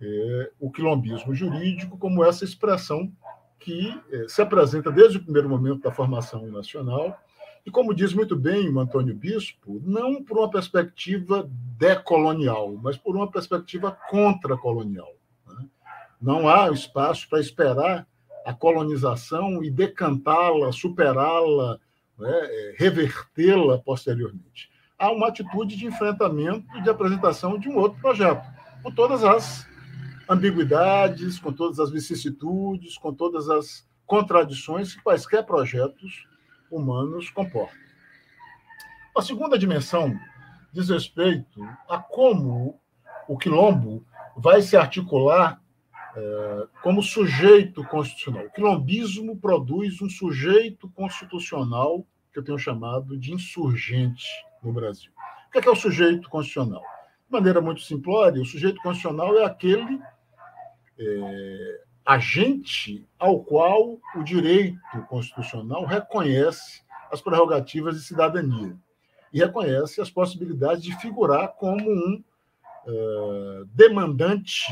é, 0.00 0.50
o 0.58 0.70
quilombismo 0.70 1.34
jurídico 1.34 1.96
como 1.98 2.24
essa 2.24 2.44
expressão 2.44 3.12
que 3.58 4.00
é, 4.10 4.28
se 4.28 4.42
apresenta 4.42 4.90
desde 4.90 5.18
o 5.18 5.22
primeiro 5.22 5.48
momento 5.48 5.80
da 5.80 5.92
formação 5.92 6.46
nacional 6.50 7.18
e 7.66 7.70
como 7.70 7.94
diz 7.94 8.12
muito 8.12 8.36
bem 8.36 8.68
o 8.68 8.78
Antônio 8.78 9.14
Bispo, 9.14 9.80
não 9.84 10.22
por 10.22 10.38
uma 10.38 10.50
perspectiva 10.50 11.48
decolonial, 11.78 12.76
mas 12.82 12.96
por 12.96 13.16
uma 13.16 13.30
perspectiva 13.30 13.96
contracolonial. 14.10 15.12
Né? 15.46 15.66
Não 16.20 16.48
há 16.48 16.70
espaço 16.70 17.28
para 17.28 17.40
esperar 17.40 18.06
a 18.44 18.52
colonização 18.52 19.64
e 19.64 19.70
decantá-la, 19.70 20.70
superá-la, 20.72 21.78
né? 22.18 22.30
É, 22.30 22.74
revertê-la 22.76 23.78
posteriormente. 23.78 24.70
Há 24.98 25.10
uma 25.10 25.28
atitude 25.28 25.76
de 25.76 25.86
enfrentamento 25.86 26.66
e 26.76 26.82
de 26.82 26.90
apresentação 26.90 27.58
de 27.58 27.68
um 27.68 27.78
outro 27.78 28.00
projeto, 28.00 28.46
com 28.82 28.90
todas 28.92 29.24
as 29.24 29.66
ambiguidades, 30.28 31.38
com 31.38 31.52
todas 31.52 31.80
as 31.80 31.90
vicissitudes, 31.90 32.96
com 32.98 33.12
todas 33.12 33.48
as 33.48 33.86
contradições 34.06 34.94
que 34.94 35.02
quaisquer 35.02 35.44
projetos 35.44 36.26
humanos 36.74 37.30
comportam. 37.30 37.78
A 39.16 39.22
segunda 39.22 39.58
dimensão 39.58 40.18
diz 40.72 40.88
respeito 40.88 41.62
a 41.88 41.98
como 41.98 42.80
o 43.28 43.38
quilombo 43.38 44.04
vai 44.36 44.60
se 44.60 44.76
articular 44.76 45.62
é, 46.16 46.66
como 46.82 47.02
sujeito 47.02 47.84
constitucional. 47.84 48.46
O 48.46 48.50
quilombismo 48.50 49.36
produz 49.36 50.00
um 50.02 50.08
sujeito 50.08 50.88
constitucional 50.90 52.04
que 52.32 52.38
eu 52.40 52.44
tenho 52.44 52.58
chamado 52.58 53.16
de 53.16 53.32
insurgente 53.32 54.26
no 54.62 54.72
Brasil. 54.72 55.12
O 55.48 55.52
que 55.52 55.58
é, 55.58 55.62
que 55.62 55.68
é 55.68 55.70
o 55.70 55.76
sujeito 55.76 56.28
constitucional? 56.28 56.82
De 56.82 57.32
maneira 57.32 57.60
muito 57.60 57.82
simplória, 57.82 58.42
o 58.42 58.46
sujeito 58.46 58.80
constitucional 58.82 59.38
é 59.38 59.44
aquele 59.44 60.00
é, 60.98 61.80
agente 62.04 63.06
ao 63.18 63.40
qual 63.40 63.98
o 64.14 64.22
direito 64.22 65.02
constitucional 65.08 65.84
reconhece 65.84 66.82
as 67.10 67.20
prerrogativas 67.20 67.96
de 67.96 68.02
cidadania 68.02 68.76
e 69.32 69.38
reconhece 69.38 70.00
as 70.00 70.10
possibilidades 70.10 70.82
de 70.82 70.94
figurar 71.00 71.48
como 71.54 71.82
um 71.82 72.22
uh, 72.86 73.64
demandante 73.74 74.70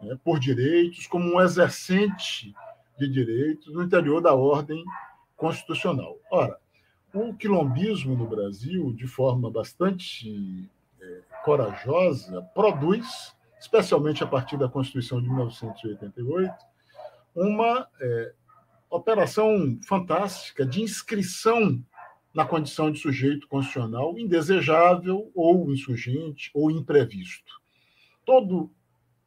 né, 0.00 0.16
por 0.24 0.38
direitos, 0.38 1.06
como 1.06 1.34
um 1.34 1.40
exercente 1.40 2.54
de 2.98 3.08
direitos 3.08 3.72
no 3.72 3.82
interior 3.82 4.20
da 4.20 4.34
ordem 4.34 4.84
constitucional. 5.36 6.16
Ora, 6.30 6.58
o 7.12 7.34
quilombismo 7.34 8.14
no 8.14 8.26
Brasil, 8.26 8.92
de 8.92 9.06
forma 9.06 9.50
bastante 9.50 10.68
é, 11.00 11.20
corajosa, 11.44 12.42
produz 12.54 13.34
especialmente 13.60 14.24
a 14.24 14.26
partir 14.26 14.56
da 14.56 14.68
Constituição 14.68 15.20
de 15.20 15.28
1988, 15.28 16.52
uma 17.34 17.86
é, 18.00 18.32
operação 18.88 19.78
fantástica 19.86 20.64
de 20.64 20.82
inscrição 20.82 21.84
na 22.32 22.44
condição 22.44 22.90
de 22.90 22.98
sujeito 22.98 23.46
constitucional 23.48 24.18
indesejável 24.18 25.30
ou 25.34 25.70
insurgente 25.70 26.50
ou 26.54 26.70
imprevisto. 26.70 27.60
Todo, 28.24 28.72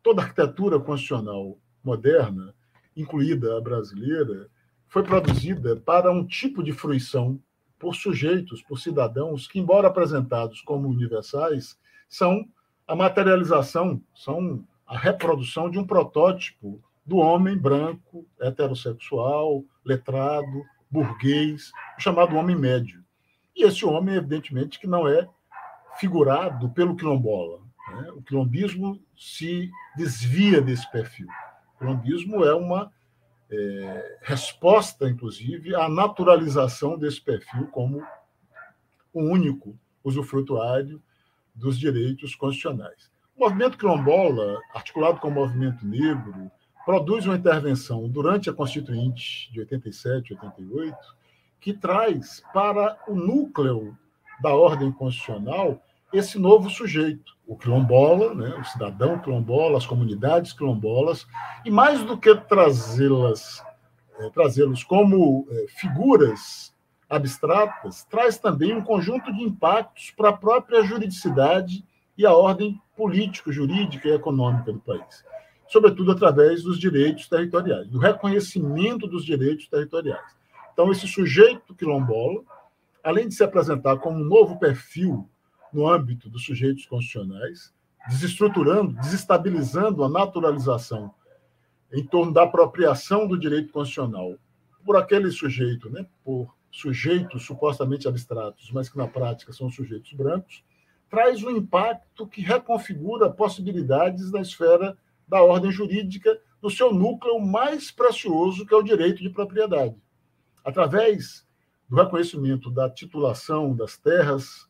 toda 0.02 0.22
arquitetura 0.22 0.80
constitucional 0.80 1.60
moderna, 1.84 2.56
incluída 2.96 3.58
a 3.58 3.62
brasileira, 3.62 4.50
foi 4.88 5.04
produzida 5.04 5.76
para 5.76 6.12
um 6.12 6.26
tipo 6.26 6.64
de 6.64 6.72
fruição 6.72 7.40
por 7.78 7.96
sujeitos, 7.96 8.62
por 8.62 8.80
cidadãos 8.80 9.48
que, 9.48 9.60
embora 9.60 9.90
apresentados 9.90 10.62
como 10.62 10.88
universais, 10.88 11.78
são 12.08 12.48
a 12.94 12.96
materialização, 12.96 14.00
são 14.14 14.64
a 14.86 14.96
reprodução 14.96 15.68
de 15.68 15.80
um 15.80 15.86
protótipo 15.86 16.80
do 17.04 17.18
homem 17.18 17.58
branco, 17.58 18.24
heterossexual, 18.40 19.66
letrado, 19.84 20.64
burguês, 20.92 21.72
chamado 21.98 22.36
homem 22.36 22.56
médio. 22.56 23.04
E 23.56 23.66
esse 23.66 23.84
homem, 23.84 24.14
evidentemente, 24.14 24.80
que 24.80 24.86
não 24.86 25.08
é 25.08 25.28
figurado 25.98 26.70
pelo 26.70 26.96
quilombola. 26.96 27.62
Né? 27.96 28.12
O 28.12 28.22
quilombismo 28.22 29.02
se 29.18 29.72
desvia 29.98 30.62
desse 30.62 30.90
perfil. 30.92 31.28
O 31.74 31.80
quilombismo 31.80 32.46
é 32.46 32.54
uma 32.54 32.92
é, 33.50 34.20
resposta, 34.22 35.10
inclusive, 35.10 35.74
à 35.74 35.90
naturalização 35.90 36.96
desse 37.00 37.20
perfil 37.20 37.66
como 37.72 38.06
o 39.12 39.24
único 39.24 39.76
usufrutuário 40.04 41.02
dos 41.54 41.78
direitos 41.78 42.36
constitucionais. 42.36 43.12
O 43.36 43.42
movimento 43.42 43.78
quilombola, 43.78 44.60
articulado 44.74 45.20
com 45.20 45.28
o 45.28 45.32
movimento 45.32 45.86
negro, 45.86 46.52
produz 46.86 47.26
uma 47.26 47.36
intervenção 47.36 48.08
durante 48.08 48.50
a 48.50 48.54
Constituinte 48.54 49.52
de 49.52 49.60
87, 49.60 50.34
88, 50.34 50.98
que 51.60 51.74
traz 51.74 52.44
para 52.54 52.98
o 53.08 53.16
núcleo 53.16 53.98
da 54.42 54.54
ordem 54.54 54.92
constitucional 54.92 55.82
esse 56.12 56.38
novo 56.38 56.70
sujeito, 56.70 57.36
o 57.48 57.58
quilombola, 57.58 58.36
né, 58.36 58.56
o 58.60 58.64
cidadão 58.64 59.18
quilombola, 59.20 59.78
as 59.78 59.86
comunidades 59.86 60.54
quilombolas, 60.54 61.26
e 61.66 61.72
mais 61.72 62.04
do 62.04 62.18
que 62.18 62.36
trazê-las, 62.36 63.64
é, 64.20 64.30
trazê-los 64.30 64.84
como 64.84 65.48
é, 65.50 65.66
figuras 65.70 66.73
abstratas, 67.16 68.04
traz 68.06 68.38
também 68.38 68.74
um 68.74 68.84
conjunto 68.84 69.32
de 69.34 69.44
impactos 69.44 70.12
para 70.12 70.30
a 70.30 70.38
própria 70.38 70.84
juridicidade 70.84 71.86
e 72.18 72.26
a 72.26 72.34
ordem 72.34 72.82
político-jurídica 72.96 74.08
e 74.08 74.14
econômica 74.14 74.72
do 74.72 74.80
país, 74.80 75.26
sobretudo 75.68 76.12
através 76.12 76.64
dos 76.64 76.80
direitos 76.80 77.28
territoriais, 77.28 77.88
do 77.88 77.98
reconhecimento 77.98 79.08
dos 79.08 79.26
direitos 79.26 79.68
territoriais. 79.68 80.36
Então, 80.72 80.92
esse 80.92 81.08
sujeito 81.08 81.76
quilombola, 81.76 82.42
além 83.04 83.28
de 83.28 83.36
se 83.36 83.44
apresentar 83.44 83.98
como 83.98 84.18
um 84.18 84.26
novo 84.26 84.60
perfil 84.60 85.30
no 85.72 85.88
âmbito 85.88 86.30
dos 86.30 86.46
sujeitos 86.46 86.86
constitucionais, 86.86 87.74
desestruturando, 88.08 88.94
desestabilizando 88.94 90.04
a 90.04 90.10
naturalização 90.10 91.14
em 91.92 92.04
torno 92.06 92.34
da 92.34 92.44
apropriação 92.44 93.28
do 93.28 93.40
direito 93.40 93.72
constitucional 93.72 94.36
por 94.86 94.98
aquele 94.98 95.32
sujeito, 95.32 95.90
né, 95.90 96.06
por 96.24 96.54
sujeitos 96.74 97.46
supostamente 97.46 98.08
abstratos, 98.08 98.72
mas 98.72 98.90
que 98.90 98.98
na 98.98 99.08
prática 99.08 99.54
são 99.54 99.70
sujeitos 99.70 100.12
brancos, 100.14 100.64
traz 101.08 101.44
um 101.44 101.52
impacto 101.52 102.28
que 102.28 102.42
reconfigura 102.42 103.30
possibilidades 103.30 104.32
da 104.32 104.42
esfera 104.42 104.98
da 105.28 105.44
ordem 105.44 105.72
jurídica 105.72 106.42
no 106.60 106.72
seu 106.72 106.92
núcleo 106.92 107.40
mais 107.40 107.92
precioso, 107.92 108.66
que 108.66 108.74
é 108.74 108.78
o 108.78 108.82
direito 108.82 109.22
de 109.22 109.30
propriedade. 109.30 109.96
Através 110.66 111.46
do 111.88 111.96
reconhecimento 111.96 112.72
da 112.72 112.90
titulação 112.90 113.76
das 113.76 113.96
terras 113.96 114.68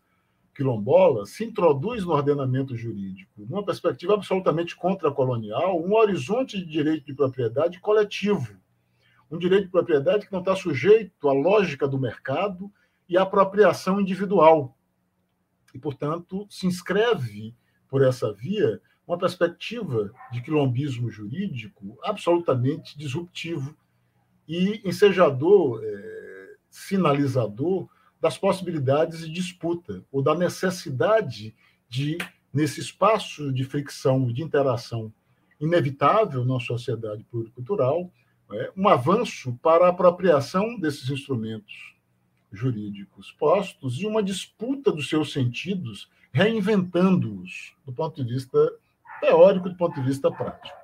quilombolas, 0.53 1.29
se 1.29 1.45
introduz 1.45 2.03
no 2.03 2.11
ordenamento 2.11 2.75
jurídico, 2.75 3.31
numa 3.37 3.63
perspectiva 3.63 4.15
absolutamente 4.15 4.75
contracolonial, 4.75 5.81
um 5.81 5.95
horizonte 5.95 6.57
de 6.57 6.65
direito 6.65 7.05
de 7.05 7.13
propriedade 7.13 7.79
coletivo. 7.79 8.61
Um 9.33 9.39
direito 9.39 9.65
de 9.65 9.71
propriedade 9.71 10.27
que 10.27 10.31
não 10.31 10.41
está 10.41 10.55
sujeito 10.55 11.27
à 11.27 11.33
lógica 11.33 11.87
do 11.87 11.99
mercado 11.99 12.71
e 13.09 13.17
à 13.17 13.23
apropriação 13.23 13.99
individual, 13.99 14.77
e, 15.73 15.79
portanto, 15.79 16.45
se 16.49 16.67
inscreve 16.67 17.55
por 17.89 18.03
essa 18.03 18.31
via 18.31 18.79
uma 19.07 19.17
perspectiva 19.17 20.13
de 20.31 20.41
quilombismo 20.41 21.09
jurídico 21.09 21.97
absolutamente 22.03 22.97
disruptivo 22.97 23.75
e 24.47 24.81
ensejador, 24.87 25.81
é, 25.83 26.55
sinalizador 26.69 27.89
das 28.21 28.37
possibilidades 28.37 29.21
de 29.21 29.31
disputa 29.31 30.03
ou 30.11 30.21
da 30.21 30.35
necessidade 30.35 31.55
de, 31.89 32.17
nesse 32.53 32.79
espaço 32.79 33.51
de 33.51 33.63
fricção, 33.63 34.31
de 34.31 34.43
interação 34.43 35.11
inevitável 35.59 36.45
na 36.45 36.59
sociedade 36.59 37.23
pluricultural, 37.25 38.11
é, 38.51 38.71
um 38.75 38.87
avanço 38.87 39.57
para 39.61 39.85
a 39.85 39.89
apropriação 39.89 40.77
desses 40.79 41.09
instrumentos 41.09 41.93
jurídicos 42.51 43.31
postos 43.31 43.99
e 43.99 44.05
uma 44.05 44.21
disputa 44.21 44.91
dos 44.91 45.09
seus 45.09 45.33
sentidos, 45.33 46.09
reinventando-os 46.31 47.75
do 47.85 47.91
ponto 47.91 48.23
de 48.23 48.33
vista 48.33 48.57
teórico 49.19 49.67
e 49.67 49.71
do 49.71 49.77
ponto 49.77 49.95
de 49.95 50.07
vista 50.07 50.31
prático. 50.31 50.77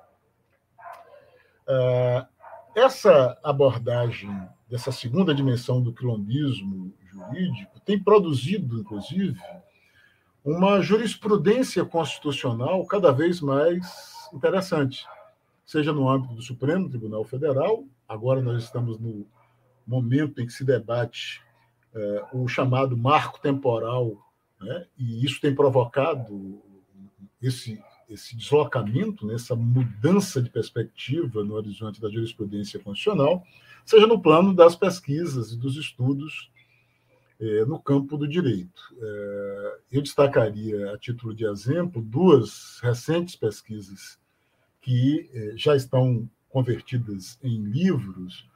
Ah, 1.68 2.26
essa 2.74 3.38
abordagem 3.42 4.30
dessa 4.68 4.90
segunda 4.90 5.34
dimensão 5.34 5.82
do 5.82 5.92
quilombismo 5.92 6.92
jurídico 7.04 7.80
tem 7.80 8.02
produzido, 8.02 8.80
inclusive, 8.80 9.38
uma 10.44 10.80
jurisprudência 10.80 11.84
constitucional 11.84 12.84
cada 12.86 13.12
vez 13.12 13.40
mais 13.40 13.86
interessante, 14.32 15.04
seja 15.70 15.92
no 15.92 16.08
âmbito 16.08 16.34
do 16.34 16.42
Supremo 16.42 16.88
Tribunal 16.88 17.22
Federal, 17.22 17.84
agora 18.08 18.42
nós 18.42 18.64
estamos 18.64 18.98
no 18.98 19.24
momento 19.86 20.42
em 20.42 20.46
que 20.46 20.52
se 20.52 20.64
debate 20.64 21.40
é, 21.94 22.24
o 22.32 22.48
chamado 22.48 22.96
marco 22.96 23.40
temporal, 23.40 24.16
né? 24.60 24.86
e 24.98 25.24
isso 25.24 25.40
tem 25.40 25.54
provocado 25.54 26.60
esse, 27.40 27.80
esse 28.08 28.36
deslocamento, 28.36 29.24
né? 29.24 29.34
essa 29.34 29.54
mudança 29.54 30.42
de 30.42 30.50
perspectiva 30.50 31.44
no 31.44 31.54
horizonte 31.54 32.00
da 32.00 32.10
jurisprudência 32.10 32.80
constitucional, 32.80 33.44
seja 33.86 34.08
no 34.08 34.20
plano 34.20 34.52
das 34.52 34.74
pesquisas 34.74 35.52
e 35.52 35.56
dos 35.56 35.76
estudos 35.76 36.50
é, 37.38 37.64
no 37.64 37.78
campo 37.78 38.16
do 38.16 38.26
direito. 38.26 38.82
É, 39.00 39.78
eu 39.92 40.02
destacaria, 40.02 40.92
a 40.92 40.98
título 40.98 41.32
de 41.32 41.44
exemplo, 41.44 42.02
duas 42.02 42.80
recentes 42.82 43.36
pesquisas 43.36 44.18
que 44.80 45.30
é, 45.32 45.52
já 45.56 45.76
estão 45.76 46.28
convertidas 46.48 47.38
em 47.42 47.62
livros 47.62 48.48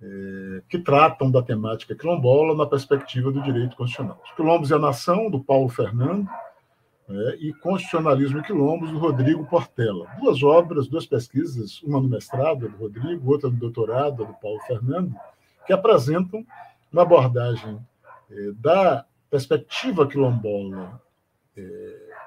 é, 0.00 0.62
que 0.68 0.78
tratam 0.78 1.30
da 1.30 1.42
temática 1.42 1.94
quilombola 1.94 2.56
na 2.56 2.66
perspectiva 2.66 3.30
do 3.30 3.42
direito 3.42 3.76
constitucional. 3.76 4.20
Os 4.24 4.32
Quilombos 4.32 4.70
e 4.70 4.74
a 4.74 4.78
Nação, 4.78 5.30
do 5.30 5.42
Paulo 5.42 5.68
Fernando, 5.68 6.28
é, 7.08 7.36
e 7.40 7.52
Constitucionalismo 7.54 8.38
e 8.38 8.42
Quilombos, 8.42 8.90
do 8.90 8.98
Rodrigo 8.98 9.44
Portela. 9.46 10.06
Duas 10.20 10.42
obras, 10.42 10.88
duas 10.88 11.06
pesquisas, 11.06 11.82
uma 11.82 12.00
no 12.00 12.08
mestrado, 12.08 12.68
do 12.68 12.76
Rodrigo, 12.76 13.30
outra 13.30 13.50
no 13.50 13.56
doutorado, 13.56 14.24
do 14.24 14.34
Paulo 14.34 14.60
Fernando, 14.60 15.14
que 15.66 15.72
apresentam 15.72 16.46
uma 16.92 17.02
abordagem 17.02 17.78
é, 18.30 18.52
da 18.52 19.04
perspectiva 19.30 20.06
quilombola 20.06 21.00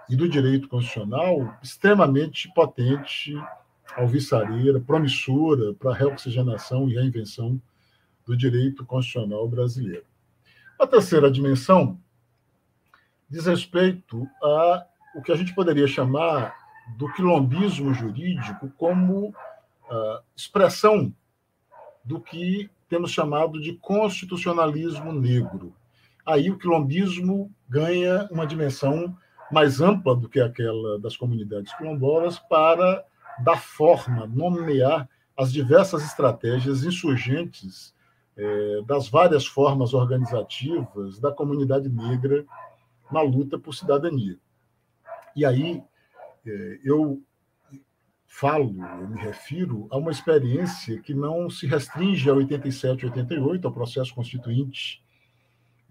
e 0.09 0.15
do 0.15 0.27
direito 0.27 0.67
constitucional 0.67 1.57
extremamente 1.61 2.51
potente 2.53 3.33
alvissareira, 3.95 4.79
promissora 4.79 5.73
para 5.73 5.91
a 5.91 5.95
reoxigenação 5.95 6.89
e 6.89 6.93
reinvenção 6.93 7.61
do 8.25 8.35
direito 8.35 8.85
constitucional 8.85 9.47
brasileiro. 9.47 10.05
A 10.79 10.87
terceira 10.87 11.29
dimensão 11.29 11.99
diz 13.29 13.45
respeito 13.45 14.27
a 14.41 14.85
o 15.15 15.21
que 15.21 15.31
a 15.31 15.35
gente 15.35 15.53
poderia 15.53 15.87
chamar 15.87 16.55
do 16.97 17.11
quilombismo 17.13 17.93
jurídico 17.93 18.69
como 18.77 19.27
uh, 19.27 20.23
expressão 20.35 21.13
do 22.03 22.19
que 22.19 22.69
temos 22.89 23.11
chamado 23.11 23.61
de 23.61 23.73
constitucionalismo 23.73 25.11
negro. 25.11 25.73
Aí 26.25 26.49
o 26.49 26.57
quilombismo 26.57 27.51
ganha 27.69 28.27
uma 28.31 28.45
dimensão 28.45 29.15
mais 29.51 29.81
ampla 29.81 30.15
do 30.15 30.29
que 30.29 30.39
aquela 30.39 30.99
das 30.99 31.17
comunidades 31.17 31.73
quilombolas 31.75 32.39
para 32.39 33.05
dar 33.43 33.57
forma, 33.61 34.25
nomear 34.27 35.09
as 35.37 35.51
diversas 35.51 36.03
estratégias 36.03 36.83
insurgentes 36.83 37.93
é, 38.37 38.81
das 38.85 39.07
várias 39.07 39.45
formas 39.45 39.93
organizativas 39.93 41.19
da 41.19 41.31
comunidade 41.31 41.89
negra 41.89 42.45
na 43.11 43.21
luta 43.21 43.59
por 43.59 43.73
cidadania. 43.73 44.37
E 45.35 45.45
aí 45.45 45.83
é, 46.45 46.79
eu 46.83 47.21
falo, 48.27 48.81
eu 49.01 49.09
me 49.09 49.19
refiro 49.19 49.87
a 49.91 49.97
uma 49.97 50.11
experiência 50.11 50.99
que 51.01 51.13
não 51.13 51.49
se 51.49 51.67
restringe 51.67 52.29
a 52.29 52.33
87, 52.33 53.05
88, 53.05 53.67
ao 53.67 53.73
processo 53.73 54.15
constituinte 54.15 55.03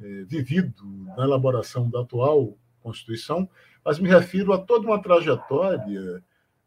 é, 0.01 0.25
vivido 0.25 0.83
na 1.17 1.25
elaboração 1.25 1.89
da 1.91 2.01
atual 2.01 2.57
Constituição, 2.83 3.49
mas 3.85 3.99
me 3.99 4.09
refiro 4.09 4.53
a 4.53 4.59
toda 4.59 4.87
uma 4.87 5.03
trajetória 5.03 6.23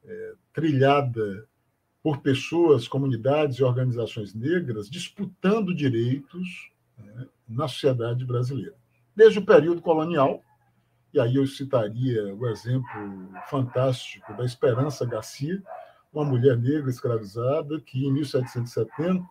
é, 0.05 0.33
trilhada 0.53 1.47
por 2.01 2.19
pessoas, 2.19 2.87
comunidades 2.87 3.57
e 3.57 3.63
organizações 3.63 4.33
negras 4.33 4.89
disputando 4.89 5.73
direitos 5.73 6.71
né, 6.97 7.27
na 7.47 7.67
sociedade 7.67 8.25
brasileira. 8.25 8.75
Desde 9.15 9.39
o 9.39 9.45
período 9.45 9.81
colonial, 9.81 10.41
e 11.13 11.19
aí 11.19 11.35
eu 11.35 11.45
citaria 11.45 12.35
o 12.35 12.47
exemplo 12.47 13.29
fantástico 13.47 14.35
da 14.35 14.43
Esperança 14.43 15.05
Garcia, 15.05 15.61
uma 16.11 16.25
mulher 16.25 16.57
negra 16.57 16.89
escravizada 16.89 17.79
que, 17.79 18.05
em 18.05 18.11
1770, 18.11 19.25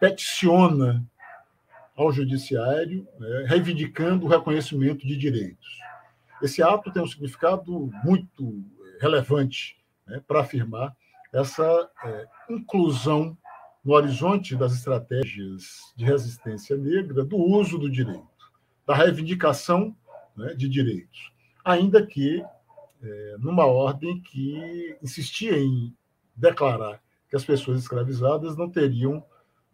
peticiona 0.00 1.06
ao 1.96 2.10
judiciário, 2.12 3.06
né, 3.18 3.44
reivindicando 3.46 4.26
o 4.26 4.28
reconhecimento 4.28 5.06
de 5.06 5.16
direitos. 5.16 5.83
Esse 6.42 6.62
ato 6.62 6.92
tem 6.92 7.02
um 7.02 7.06
significado 7.06 7.90
muito 8.04 8.64
relevante 9.00 9.76
né, 10.06 10.22
para 10.26 10.40
afirmar 10.40 10.96
essa 11.32 11.90
é, 12.04 12.26
inclusão 12.48 13.36
no 13.84 13.92
horizonte 13.92 14.56
das 14.56 14.72
estratégias 14.72 15.92
de 15.96 16.04
resistência 16.04 16.76
negra 16.76 17.24
do 17.24 17.36
uso 17.36 17.78
do 17.78 17.90
direito, 17.90 18.26
da 18.86 18.94
reivindicação 18.94 19.94
né, 20.36 20.54
de 20.54 20.68
direitos, 20.68 21.32
ainda 21.64 22.04
que 22.04 22.42
é, 23.02 23.36
numa 23.38 23.66
ordem 23.66 24.20
que 24.20 24.96
insistia 25.02 25.58
em 25.58 25.94
declarar 26.34 27.02
que 27.28 27.36
as 27.36 27.44
pessoas 27.44 27.80
escravizadas 27.80 28.56
não 28.56 28.70
teriam 28.70 29.24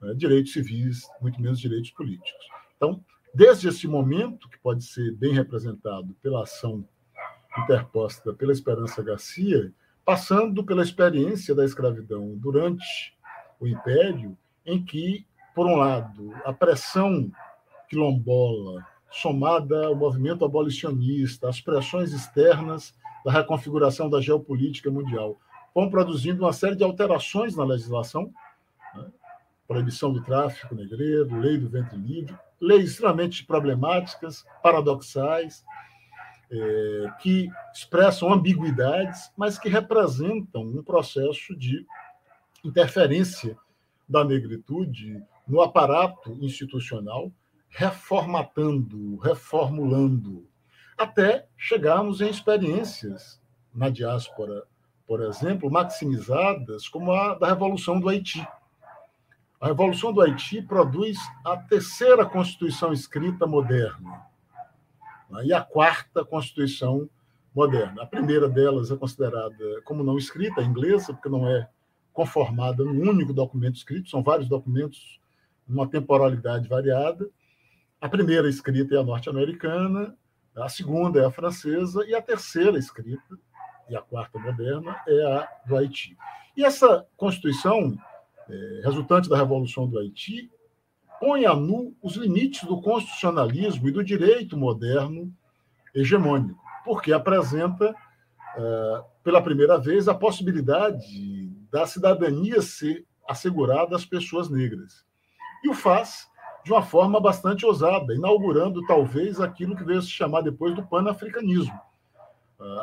né, 0.00 0.14
direitos 0.14 0.52
civis, 0.52 1.08
muito 1.20 1.40
menos 1.40 1.60
direitos 1.60 1.90
políticos. 1.90 2.48
Então, 2.76 3.04
desde 3.34 3.68
esse 3.68 3.86
momento, 3.86 4.48
que 4.48 4.58
pode 4.58 4.84
ser 4.84 5.12
bem 5.12 5.32
representado 5.32 6.14
pela 6.22 6.42
ação 6.42 6.84
interposta 7.58 8.32
pela 8.32 8.52
Esperança 8.52 9.02
Garcia, 9.02 9.72
passando 10.04 10.64
pela 10.64 10.82
experiência 10.82 11.54
da 11.54 11.64
escravidão 11.64 12.36
durante 12.36 13.14
o 13.58 13.66
Império, 13.66 14.36
em 14.64 14.82
que, 14.82 15.26
por 15.54 15.66
um 15.66 15.76
lado, 15.76 16.32
a 16.44 16.52
pressão 16.52 17.30
quilombola, 17.88 18.86
somada 19.10 19.86
ao 19.86 19.96
movimento 19.96 20.44
abolicionista, 20.44 21.48
às 21.48 21.60
pressões 21.60 22.12
externas 22.12 22.94
da 23.24 23.32
reconfiguração 23.32 24.08
da 24.08 24.20
geopolítica 24.20 24.90
mundial, 24.90 25.38
vão 25.74 25.90
produzindo 25.90 26.44
uma 26.44 26.52
série 26.52 26.76
de 26.76 26.84
alterações 26.84 27.56
na 27.56 27.64
legislação, 27.64 28.32
né? 28.94 29.06
proibição 29.66 30.12
do 30.12 30.22
tráfico 30.22 30.74
negreiro, 30.74 31.38
lei 31.38 31.58
do 31.58 31.68
ventre 31.68 31.96
livre, 31.96 32.34
leis 32.60 32.90
extremamente 32.90 33.44
problemáticas, 33.44 34.44
paradoxais, 34.62 35.64
é, 36.50 37.04
que 37.20 37.48
expressam 37.72 38.32
ambiguidades, 38.32 39.30
mas 39.36 39.58
que 39.58 39.68
representam 39.68 40.62
um 40.62 40.82
processo 40.82 41.56
de 41.56 41.86
interferência 42.64 43.56
da 44.08 44.24
negritude 44.24 45.22
no 45.46 45.60
aparato 45.60 46.36
institucional, 46.40 47.32
reformatando, 47.68 49.16
reformulando, 49.18 50.48
até 50.98 51.46
chegarmos 51.56 52.20
em 52.20 52.28
experiências 52.28 53.40
na 53.72 53.88
diáspora, 53.88 54.64
por 55.06 55.22
exemplo, 55.22 55.70
maximizadas, 55.70 56.88
como 56.88 57.12
a 57.12 57.34
da 57.34 57.48
Revolução 57.48 58.00
do 58.00 58.08
Haiti. 58.08 58.46
A 59.60 59.66
Revolução 59.66 60.10
do 60.10 60.22
Haiti 60.22 60.62
produz 60.62 61.18
a 61.44 61.54
terceira 61.54 62.24
Constituição 62.24 62.94
escrita 62.94 63.46
moderna 63.46 64.22
né, 65.28 65.44
e 65.44 65.52
a 65.52 65.60
quarta 65.60 66.24
Constituição 66.24 67.10
moderna. 67.54 68.02
A 68.02 68.06
primeira 68.06 68.48
delas 68.48 68.90
é 68.90 68.96
considerada 68.96 69.82
como 69.84 70.02
não 70.02 70.16
escrita, 70.16 70.62
inglesa, 70.62 71.12
porque 71.12 71.28
não 71.28 71.46
é 71.46 71.68
conformada 72.10 72.82
num 72.84 73.10
único 73.10 73.34
documento 73.34 73.76
escrito, 73.76 74.08
são 74.08 74.22
vários 74.22 74.48
documentos 74.48 75.20
numa 75.68 75.86
temporalidade 75.86 76.66
variada. 76.66 77.28
A 78.00 78.08
primeira 78.08 78.48
escrita 78.48 78.94
é 78.94 78.98
a 78.98 79.04
norte-americana, 79.04 80.16
a 80.56 80.70
segunda 80.70 81.20
é 81.20 81.26
a 81.26 81.30
francesa 81.30 82.02
e 82.06 82.14
a 82.14 82.22
terceira 82.22 82.78
escrita, 82.78 83.38
e 83.90 83.94
a 83.94 84.00
quarta 84.00 84.38
moderna, 84.38 84.96
é 85.06 85.22
a 85.22 85.48
do 85.66 85.76
Haiti. 85.76 86.16
E 86.56 86.64
essa 86.64 87.06
Constituição, 87.14 87.98
é, 88.50 88.80
resultante 88.84 89.28
da 89.28 89.36
Revolução 89.36 89.86
do 89.86 89.98
Haiti, 89.98 90.50
põe 91.20 91.44
a 91.44 91.54
nu 91.54 91.94
os 92.02 92.16
limites 92.16 92.64
do 92.64 92.80
constitucionalismo 92.80 93.88
e 93.88 93.92
do 93.92 94.02
direito 94.02 94.56
moderno 94.56 95.32
hegemônico, 95.94 96.60
porque 96.84 97.12
apresenta, 97.12 97.94
é, 98.56 99.04
pela 99.22 99.42
primeira 99.42 99.78
vez, 99.78 100.08
a 100.08 100.14
possibilidade 100.14 101.48
da 101.70 101.86
cidadania 101.86 102.60
ser 102.62 103.06
assegurada 103.28 103.94
às 103.94 104.04
pessoas 104.04 104.48
negras. 104.50 105.04
E 105.62 105.68
o 105.68 105.74
faz 105.74 106.28
de 106.64 106.72
uma 106.72 106.82
forma 106.82 107.20
bastante 107.20 107.64
ousada, 107.64 108.14
inaugurando 108.14 108.84
talvez 108.86 109.40
aquilo 109.40 109.76
que 109.76 109.84
veio 109.84 109.98
a 109.98 110.02
se 110.02 110.10
chamar 110.10 110.42
depois 110.42 110.74
do 110.74 110.86
panafricanismo. 110.86 111.78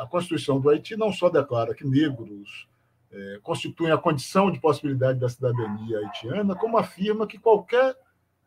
A 0.00 0.06
Constituição 0.06 0.60
do 0.60 0.68
Haiti 0.68 0.96
não 0.96 1.12
só 1.12 1.28
declara 1.28 1.74
que 1.74 1.86
negros 1.86 2.68
é, 3.10 3.40
constituem 3.42 3.92
a 3.92 3.98
condição 3.98 4.50
de 4.50 4.60
possibilidade 4.60 5.18
da 5.18 5.28
cidadania 5.28 5.98
haitiana, 5.98 6.54
como 6.54 6.76
afirma 6.76 7.26
que 7.26 7.38
qualquer 7.38 7.96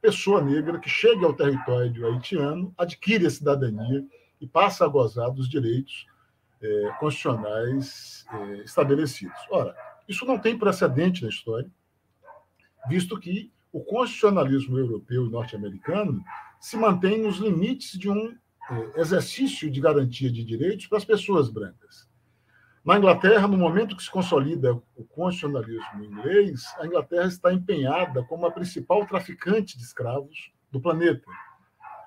pessoa 0.02 0.42
negra 0.42 0.80
que 0.80 0.90
chegue 0.90 1.24
ao 1.24 1.34
território 1.34 2.08
haitiano 2.08 2.74
adquire 2.78 3.26
a 3.26 3.30
cidadania 3.30 4.06
e 4.40 4.48
passa 4.48 4.86
a 4.86 4.88
gozar 4.88 5.32
dos 5.32 5.48
direitos 5.48 6.08
é, 6.62 6.92
constitucionais 7.00 8.26
é, 8.32 8.56
estabelecidos. 8.64 9.38
Ora, 9.50 9.76
isso 10.08 10.26
não 10.26 10.38
tem 10.38 10.58
precedente 10.58 11.24
na 11.24 11.30
história, 11.30 11.70
visto 12.88 13.20
que 13.20 13.52
o 13.72 13.82
constitucionalismo 13.84 14.78
europeu 14.78 15.26
e 15.26 15.30
norte-americano 15.30 16.24
se 16.60 16.76
mantém 16.78 17.22
nos 17.22 17.38
limites 17.38 17.98
de 17.98 18.10
um 18.10 18.36
é, 18.70 19.00
exercício 19.00 19.70
de 19.70 19.80
garantia 19.80 20.32
de 20.32 20.44
direitos 20.44 20.88
para 20.88 20.98
as 20.98 21.06
pessoas 21.06 21.50
brancas. 21.50 22.10
Na 22.84 22.98
Inglaterra, 22.98 23.48
no 23.48 23.58
momento 23.58 23.96
que 23.96 24.02
se 24.02 24.10
consolida 24.10 24.74
o 24.74 25.04
constitucionalismo 25.04 26.04
inglês, 26.04 26.66
a 26.80 26.88
Inglaterra 26.88 27.28
está 27.28 27.54
empenhada 27.54 28.24
como 28.24 28.48
a 28.48 28.52
principal 28.52 29.06
traficante 29.06 29.78
de 29.78 29.84
escravos 29.84 30.52
do 30.72 30.82
planeta. 30.82 31.30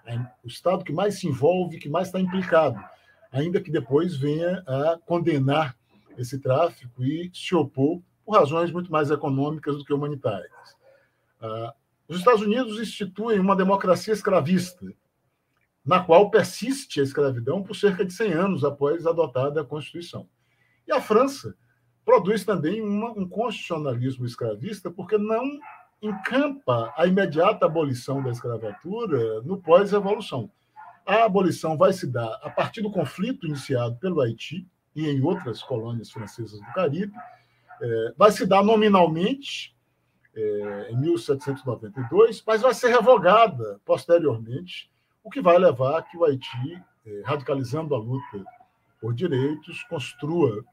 É 0.05 0.19
o 0.43 0.49
Estado 0.49 0.85
que 0.85 0.93
mais 0.93 1.21
se 1.21 1.29
envolve, 1.29 1.79
que 1.79 1.89
mais 1.89 2.09
está 2.09 2.19
implicado, 2.19 2.83
ainda 3.31 3.61
que 3.61 3.71
depois 3.71 4.17
venha 4.17 4.65
a 4.67 4.99
condenar 5.07 5.77
esse 6.19 6.41
tráfico 6.41 7.05
e 7.05 7.31
se 7.33 7.55
opor 7.55 8.03
por 8.25 8.37
razões 8.37 8.73
muito 8.73 8.91
mais 8.91 9.13
econômicas 9.13 9.79
do 9.79 9.85
que 9.85 9.95
humanitárias. 9.95 10.77
Ah, 11.41 11.73
os 12.09 12.19
Estados 12.19 12.43
Unidos 12.43 12.81
instituem 12.81 13.39
uma 13.39 13.55
democracia 13.55 14.13
escravista, 14.13 14.93
na 15.85 16.03
qual 16.03 16.31
persiste 16.31 17.01
a 17.01 17.05
escravidão 17.05 17.63
por 17.63 17.77
cerca 17.77 18.05
de 18.05 18.13
100 18.13 18.33
anos 18.33 18.65
após 18.65 19.07
adotada 19.07 19.61
a 19.61 19.65
Constituição. 19.65 20.29
E 20.87 20.93
a 20.93 21.01
França 21.01 21.55
produz 22.05 22.45
também 22.45 22.83
uma, 22.83 23.11
um 23.13 23.29
constitucionalismo 23.29 24.27
escravista, 24.27 24.91
porque 24.91 25.17
não 25.17 25.45
encampa 26.03 26.93
a 26.97 27.07
imediata 27.07 27.65
abolição 27.65 28.23
da 28.23 28.31
escravatura 28.31 29.41
no 29.43 29.61
pós-revolução. 29.61 30.51
A 31.07 31.25
abolição 31.25 31.77
vai 31.77 31.93
se 31.93 32.07
dar 32.07 32.41
a 32.43 32.51
partir 32.51 32.83
do 32.83 32.91
conflito 32.91 33.47
iniciado 33.47 33.97
pelo 33.97 34.21
Haiti 34.21 34.67
e 34.95 35.09
em 35.09 35.23
outras 35.23 35.63
colônias 35.63 36.11
francesas 36.11 36.61
do 36.61 36.73
Caribe, 36.73 37.13
é, 37.81 38.15
vai 38.17 38.31
se 38.31 38.47
dar 38.47 38.63
nominalmente 38.63 39.75
é, 40.35 40.91
em 40.91 40.97
1792, 41.01 42.43
mas 42.47 42.63
vai 42.63 42.75
ser 42.75 42.89
revogada 42.89 43.81
posteriormente, 43.85 44.91
o 45.23 45.31
que 45.31 45.41
vai 45.41 45.59
levar 45.59 45.99
a 45.99 46.03
que 46.03 46.17
o 46.17 46.25
Haiti, 46.25 46.83
é, 47.07 47.23
radicalizando 47.25 47.95
a 47.95 47.99
luta 47.99 48.45
por 49.01 49.15
direitos, 49.15 49.83
construa 49.85 50.65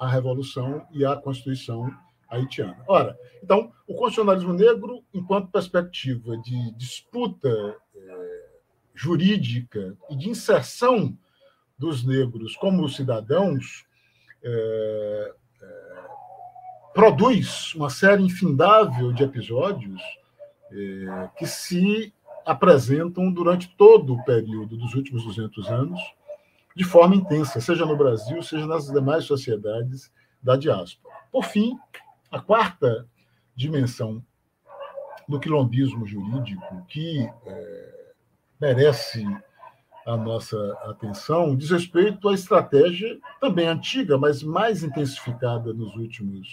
a 0.00 0.08
Revolução 0.08 0.86
e 0.90 1.04
a 1.04 1.14
Constituição 1.14 1.94
haitiana. 2.30 2.82
Ora, 2.88 3.18
então, 3.42 3.70
o 3.86 3.94
constitucionalismo 3.94 4.54
negro, 4.54 5.04
enquanto 5.12 5.50
perspectiva 5.50 6.38
de 6.38 6.72
disputa 6.72 7.48
é, 7.94 8.46
jurídica 8.94 9.94
e 10.08 10.16
de 10.16 10.30
inserção 10.30 11.16
dos 11.78 12.02
negros 12.04 12.56
como 12.56 12.88
cidadãos, 12.88 13.84
é, 14.42 15.34
é, 15.60 16.04
produz 16.94 17.74
uma 17.74 17.90
série 17.90 18.22
infindável 18.22 19.12
de 19.12 19.22
episódios 19.22 20.00
que 21.36 21.46
se 21.48 22.14
apresentam 22.46 23.28
durante 23.32 23.68
todo 23.76 24.14
o 24.14 24.24
período 24.24 24.76
dos 24.76 24.94
últimos 24.94 25.24
200 25.24 25.66
anos 25.66 26.00
de 26.74 26.84
forma 26.84 27.16
intensa, 27.16 27.60
seja 27.60 27.84
no 27.84 27.96
Brasil, 27.96 28.42
seja 28.42 28.66
nas 28.66 28.86
demais 28.86 29.24
sociedades 29.24 30.12
da 30.42 30.56
diáspora. 30.56 31.14
Por 31.30 31.44
fim, 31.44 31.78
a 32.30 32.40
quarta 32.40 33.06
dimensão 33.54 34.24
do 35.28 35.38
quilombismo 35.38 36.06
jurídico, 36.06 36.84
que 36.88 37.28
é, 37.46 38.12
merece 38.60 39.24
a 40.06 40.16
nossa 40.16 40.56
atenção 40.84 41.54
diz 41.54 41.70
respeito 41.70 42.28
à 42.28 42.34
estratégia 42.34 43.18
também 43.40 43.68
antiga, 43.68 44.18
mas 44.18 44.42
mais 44.42 44.82
intensificada 44.82 45.72
nos 45.72 45.94
últimos, 45.94 46.48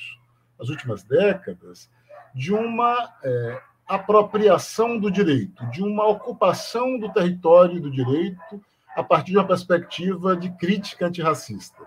nas 0.59 0.69
últimas 0.69 1.03
décadas, 1.03 1.89
de 2.35 2.53
uma 2.53 3.13
é, 3.23 3.61
apropriação 3.87 4.99
do 4.99 5.09
direito, 5.09 5.65
de 5.71 5.81
uma 5.81 6.05
ocupação 6.07 6.99
do 6.99 7.11
território 7.11 7.81
do 7.81 7.89
direito 7.89 8.61
a 8.97 9.03
partir 9.03 9.29
de 9.29 9.37
uma 9.37 9.45
perspectiva 9.45 10.35
de 10.35 10.49
crítica 10.49 11.05
antirracista. 11.05 11.83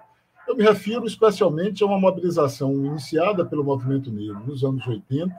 Eu 0.46 0.56
me 0.56 0.62
refiro 0.62 1.04
especialmente 1.04 1.82
a 1.82 1.86
uma 1.86 1.98
mobilização 1.98 2.72
iniciada 2.86 3.44
pelo 3.44 3.64
movimento 3.64 4.12
negro 4.12 4.38
nos 4.46 4.62
anos 4.62 4.86
80, 4.86 5.34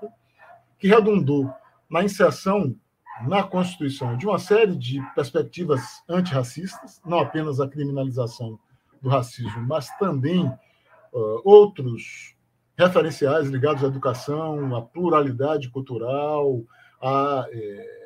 que 0.77 0.89
redundou 0.89 1.49
na 1.89 2.03
inserção 2.03 2.75
na 3.25 3.41
Constituição 3.41 4.17
de 4.17 4.27
uma 4.27 4.37
série 4.37 4.75
de 4.75 5.01
perspectivas 5.15 5.81
antirracistas, 6.09 7.01
não 7.05 7.19
apenas 7.19 7.61
a 7.61 7.69
criminalização 7.69 8.59
do 9.01 9.07
racismo, 9.07 9.61
mas 9.65 9.87
também 9.97 10.45
uh, 10.45 11.41
outros 11.45 12.35
referenciais 12.77 13.47
ligados 13.47 13.81
à 13.81 13.87
educação, 13.87 14.75
à 14.75 14.81
pluralidade 14.81 15.69
cultural, 15.69 16.63
à 17.01 17.47
é, 17.49 18.00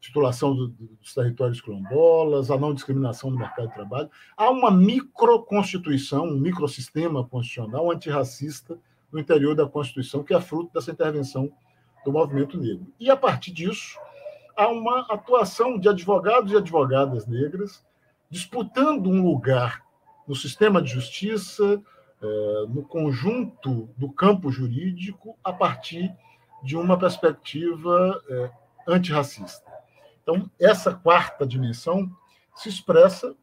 titulação 0.00 0.54
do, 0.54 0.68
dos 0.68 1.14
territórios 1.14 1.60
quilombolas, 1.60 2.50
à 2.50 2.56
não 2.56 2.74
discriminação 2.74 3.30
no 3.30 3.38
mercado 3.38 3.68
de 3.68 3.74
trabalho. 3.74 4.10
Há 4.36 4.50
uma 4.50 4.70
microconstituição, 4.70 6.24
um 6.24 6.38
microsistema 6.38 7.26
constitucional 7.26 7.90
antirracista 7.90 8.78
no 9.12 9.18
interior 9.18 9.54
da 9.54 9.66
Constituição, 9.66 10.22
que 10.22 10.34
é 10.34 10.40
fruto 10.40 10.72
dessa 10.72 10.90
intervenção 10.90 11.52
do 12.04 12.12
movimento 12.12 12.58
negro. 12.58 12.86
E, 12.98 13.10
a 13.10 13.16
partir 13.16 13.52
disso, 13.52 13.98
há 14.56 14.68
uma 14.68 15.00
atuação 15.10 15.78
de 15.78 15.88
advogados 15.88 16.52
e 16.52 16.56
advogadas 16.56 17.26
negras 17.26 17.84
disputando 18.30 19.08
um 19.08 19.22
lugar 19.22 19.82
no 20.26 20.36
sistema 20.36 20.80
de 20.80 20.90
justiça, 20.90 21.82
eh, 22.22 22.66
no 22.68 22.82
conjunto 22.84 23.90
do 23.96 24.10
campo 24.12 24.50
jurídico, 24.50 25.36
a 25.42 25.52
partir 25.52 26.14
de 26.62 26.76
uma 26.76 26.96
perspectiva 26.96 28.22
eh, 28.30 28.50
antirracista. 28.86 29.69
Então, 30.30 30.48
essa 30.60 30.94
quarta 30.94 31.44
dimensão 31.44 32.08
se 32.54 32.68
expressa 32.68 33.34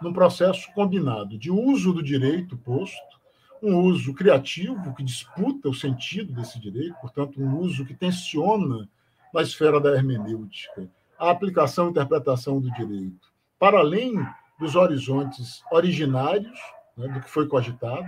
num 0.00 0.12
processo 0.12 0.72
combinado 0.72 1.36
de 1.36 1.50
uso 1.50 1.92
do 1.92 2.00
direito 2.00 2.56
posto, 2.56 3.20
um 3.60 3.80
uso 3.80 4.14
criativo 4.14 4.94
que 4.94 5.02
disputa 5.02 5.68
o 5.68 5.74
sentido 5.74 6.32
desse 6.32 6.60
direito, 6.60 6.94
portanto, 7.00 7.42
um 7.42 7.58
uso 7.58 7.84
que 7.84 7.92
tensiona 7.92 8.88
na 9.34 9.42
esfera 9.42 9.80
da 9.80 9.90
hermenêutica, 9.90 10.88
a 11.18 11.30
aplicação 11.30 11.88
e 11.88 11.90
interpretação 11.90 12.60
do 12.60 12.70
direito, 12.70 13.32
para 13.58 13.80
além 13.80 14.14
dos 14.60 14.76
horizontes 14.76 15.64
originários 15.72 16.58
né, 16.96 17.08
do 17.08 17.20
que 17.20 17.28
foi 17.28 17.48
cogitado. 17.48 18.06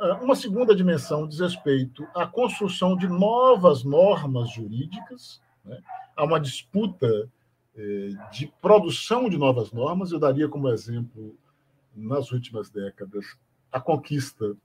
É, 0.00 0.12
uma 0.12 0.36
segunda 0.36 0.72
dimensão 0.72 1.26
diz 1.26 1.40
respeito 1.40 2.06
à 2.14 2.26
construção 2.26 2.96
de 2.96 3.08
novas 3.08 3.82
normas 3.82 4.52
jurídicas, 4.52 5.42
né? 5.64 5.80
Há 6.18 6.24
uma 6.24 6.40
disputa 6.40 7.30
é, 7.76 8.08
de 8.32 8.52
produção 8.60 9.30
de 9.30 9.38
novas 9.38 9.72
normas. 9.72 10.10
Eu 10.10 10.18
daria 10.18 10.48
como 10.48 10.68
exemplo, 10.68 11.34
nas 11.94 12.32
últimas 12.32 12.68
décadas, 12.68 13.24
a 13.72 13.80
conquista 13.80 14.56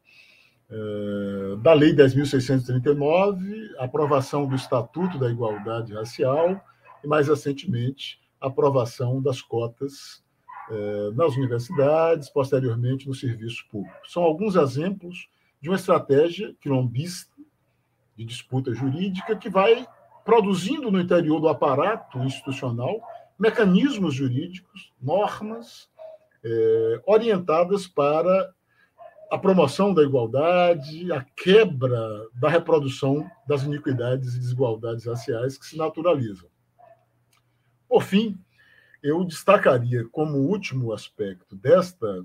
eh, 0.69 1.55
da 1.61 1.73
Lei 1.73 1.93
10.639, 1.93 3.75
aprovação 3.77 4.47
do 4.47 4.55
Estatuto 4.55 5.19
da 5.19 5.29
Igualdade 5.29 5.93
Racial 5.93 6.59
e, 7.03 7.07
mais 7.07 7.27
recentemente, 7.27 8.19
aprovação 8.41 9.21
das 9.21 9.41
cotas 9.41 10.23
eh, 10.71 11.11
nas 11.13 11.35
universidades, 11.35 12.29
posteriormente 12.29 13.07
no 13.07 13.13
serviço 13.13 13.65
público. 13.69 13.95
São 14.07 14.23
alguns 14.23 14.55
exemplos 14.55 15.27
de 15.61 15.69
uma 15.69 15.75
estratégia 15.75 16.55
quilombista 16.59 17.31
de 18.17 18.25
disputa 18.25 18.73
jurídica 18.73 19.35
que 19.35 19.49
vai 19.49 19.85
produzindo 20.23 20.91
no 20.91 20.99
interior 20.99 21.39
do 21.39 21.47
aparato 21.47 22.19
institucional 22.19 23.01
mecanismos 23.37 24.13
jurídicos, 24.13 24.93
normas 25.01 25.89
eh, 26.43 27.01
orientadas 27.05 27.87
para 27.87 28.53
a 29.31 29.37
promoção 29.37 29.93
da 29.93 30.03
igualdade, 30.03 31.11
a 31.11 31.25
quebra 31.35 32.29
da 32.35 32.47
reprodução 32.47 33.29
das 33.47 33.63
iniquidades 33.63 34.35
e 34.35 34.39
desigualdades 34.39 35.05
raciais 35.05 35.57
que 35.57 35.65
se 35.65 35.75
naturalizam. 35.75 36.47
Por 37.89 38.03
fim, 38.03 38.37
eu 39.01 39.23
destacaria 39.25 40.05
como 40.11 40.37
último 40.37 40.93
aspecto 40.93 41.55
desta 41.55 42.23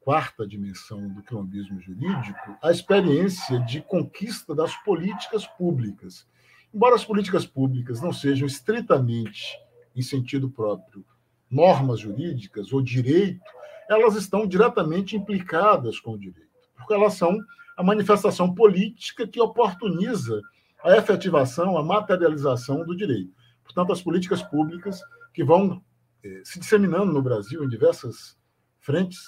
quarta 0.00 0.46
dimensão 0.46 1.08
do 1.08 1.22
quilombismo 1.22 1.80
jurídico 1.80 2.56
a 2.62 2.70
experiência 2.70 3.58
de 3.60 3.80
conquista 3.80 4.54
das 4.54 4.76
políticas 4.84 5.46
públicas. 5.46 6.28
Embora 6.74 6.96
as 6.96 7.04
políticas 7.04 7.46
públicas 7.46 8.00
não 8.00 8.12
sejam 8.12 8.48
estritamente, 8.48 9.56
em 9.94 10.02
sentido 10.02 10.50
próprio, 10.50 11.04
normas 11.48 12.00
jurídicas 12.00 12.72
ou 12.72 12.82
direito, 12.82 13.44
elas 13.88 14.16
estão 14.16 14.44
diretamente 14.44 15.16
implicadas 15.16 16.00
com 16.00 16.14
o 16.14 16.18
direito, 16.18 16.50
porque 16.74 16.92
elas 16.92 17.14
são 17.14 17.38
a 17.76 17.82
manifestação 17.84 18.52
política 18.52 19.24
que 19.24 19.40
oportuniza 19.40 20.42
a 20.82 20.96
efetivação, 20.96 21.78
a 21.78 21.82
materialização 21.82 22.84
do 22.84 22.96
direito. 22.96 23.32
Portanto, 23.62 23.92
as 23.92 24.02
políticas 24.02 24.42
públicas 24.42 25.00
que 25.32 25.44
vão 25.44 25.80
eh, 26.24 26.42
se 26.44 26.58
disseminando 26.58 27.12
no 27.12 27.22
Brasil 27.22 27.62
em 27.62 27.68
diversas 27.68 28.36
frentes, 28.80 29.20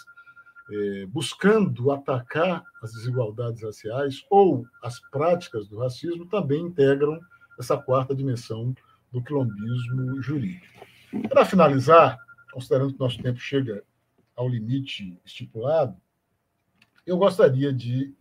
eh, 0.72 1.07
buscando 1.07 1.92
atacar 1.92 2.64
as 2.82 2.92
desigualdades 2.92 3.62
raciais 3.62 4.24
ou 4.28 4.66
as 4.82 4.99
práticas 5.11 5.68
do 5.68 5.78
racismo, 5.78 6.26
também 6.26 6.62
integram 6.62 7.20
essa 7.59 7.76
quarta 7.76 8.14
dimensão 8.14 8.74
do 9.12 9.22
quilombismo 9.22 10.20
jurídico. 10.22 10.86
Para 11.28 11.44
finalizar, 11.44 12.18
considerando 12.52 12.92
que 12.92 13.00
nosso 13.00 13.22
tempo 13.22 13.38
chega 13.38 13.82
ao 14.34 14.48
limite 14.48 15.18
estipulado, 15.24 15.96
eu 17.07 17.16
gostaria 17.16 17.72
de 17.72 18.12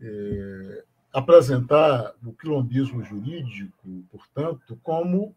é, 0.00 0.84
apresentar 1.12 2.14
o 2.24 2.32
quilombismo 2.32 3.02
jurídico, 3.02 4.04
portanto, 4.10 4.78
como 4.82 5.34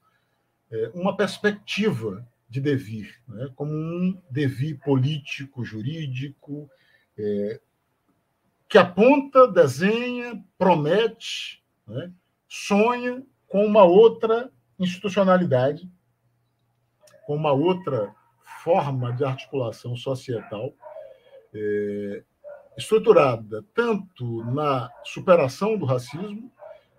é, 0.71 0.91
uma 0.93 1.15
perspectiva 1.15 2.27
de 2.49 2.59
devir, 2.59 3.15
né? 3.27 3.49
como 3.55 3.71
um 3.71 4.21
devir 4.29 4.79
político, 4.79 5.63
jurídico, 5.63 6.69
é, 7.17 7.61
que 8.67 8.77
aponta, 8.77 9.47
desenha, 9.47 10.43
promete, 10.57 11.63
né? 11.87 12.11
Sonha 12.50 13.24
com 13.47 13.64
uma 13.64 13.84
outra 13.84 14.52
institucionalidade, 14.80 15.89
com 17.26 17.36
uma 17.36 17.52
outra 17.52 18.14
forma 18.64 19.14
de 19.14 19.24
articulação 19.24 19.95
societal 19.95 20.74
é, 21.54 22.24
estruturada 22.78 23.64
tanto 23.74 24.43
na 24.45 24.89
superação 25.04 25.78
do 25.78 25.86
racismo, 25.86 26.52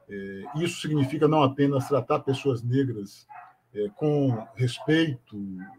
é, 0.08 0.42
isso 0.56 0.80
significa 0.80 1.26
não 1.26 1.42
apenas 1.42 1.88
tratar 1.88 2.20
pessoas 2.20 2.62
negras 2.62 3.26
é, 3.74 3.88
com 3.96 4.46
respeito 4.54 5.36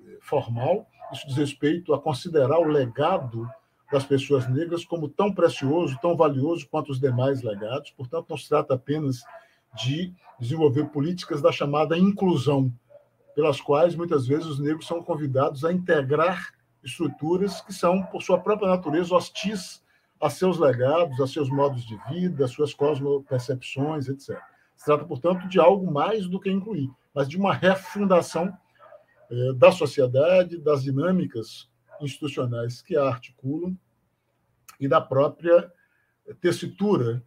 é, 0.08 0.18
formal, 0.22 0.88
isso 1.12 1.28
diz 1.28 1.38
respeito 1.38 1.94
a 1.94 2.02
considerar 2.02 2.60
o 2.60 2.68
legado 2.68 3.50
das 3.92 4.06
pessoas 4.06 4.48
negras 4.48 4.86
como 4.86 5.10
tão 5.10 5.34
precioso, 5.34 6.00
tão 6.02 6.16
valioso 6.16 6.68
quanto 6.70 6.92
os 6.92 7.00
demais 7.00 7.42
legados. 7.42 7.92
Portanto, 7.92 8.28
não 8.30 8.38
se 8.38 8.48
trata 8.48 8.76
apenas 8.76 9.22
de 9.76 10.14
desenvolver 10.40 10.86
políticas 10.86 11.42
da 11.42 11.52
chamada 11.52 11.98
inclusão, 11.98 12.74
pelas 13.36 13.62
quais 13.62 13.96
muitas 13.96 14.28
vezes 14.28 14.46
os 14.46 14.60
negros 14.60 14.88
são 14.88 15.02
convidados 15.02 15.64
a 15.64 15.72
integrar 15.72 16.54
estruturas 16.84 17.62
que 17.62 17.74
são, 17.74 18.04
por 18.04 18.22
sua 18.22 18.40
própria 18.40 18.70
natureza, 18.70 19.16
hostis 19.16 19.84
a 20.20 20.30
seus 20.30 20.58
legados, 20.58 21.20
a 21.20 21.28
seus 21.28 21.50
modos 21.50 21.86
de 21.86 21.98
vida, 22.10 22.46
a 22.46 22.48
suas 22.48 22.74
cosmopercepções, 22.74 24.08
etc. 24.08 24.40
Se 24.76 24.86
trata, 24.86 25.06
portanto, 25.06 25.48
de 25.48 25.60
algo 25.60 25.92
mais 25.92 26.28
do 26.28 26.40
que 26.40 26.50
incluir, 26.50 26.90
mas 27.14 27.28
de 27.28 27.38
uma 27.38 27.54
refundação 27.54 28.56
eh, 29.30 29.54
da 29.56 29.72
sociedade, 29.72 30.58
das 30.58 30.84
dinâmicas 30.84 31.70
institucionais 32.00 32.82
que 32.82 32.98
a 32.98 33.06
articulam 33.06 33.78
e 34.80 34.88
da 34.88 35.00
própria 35.00 35.72
tessitura, 36.40 37.24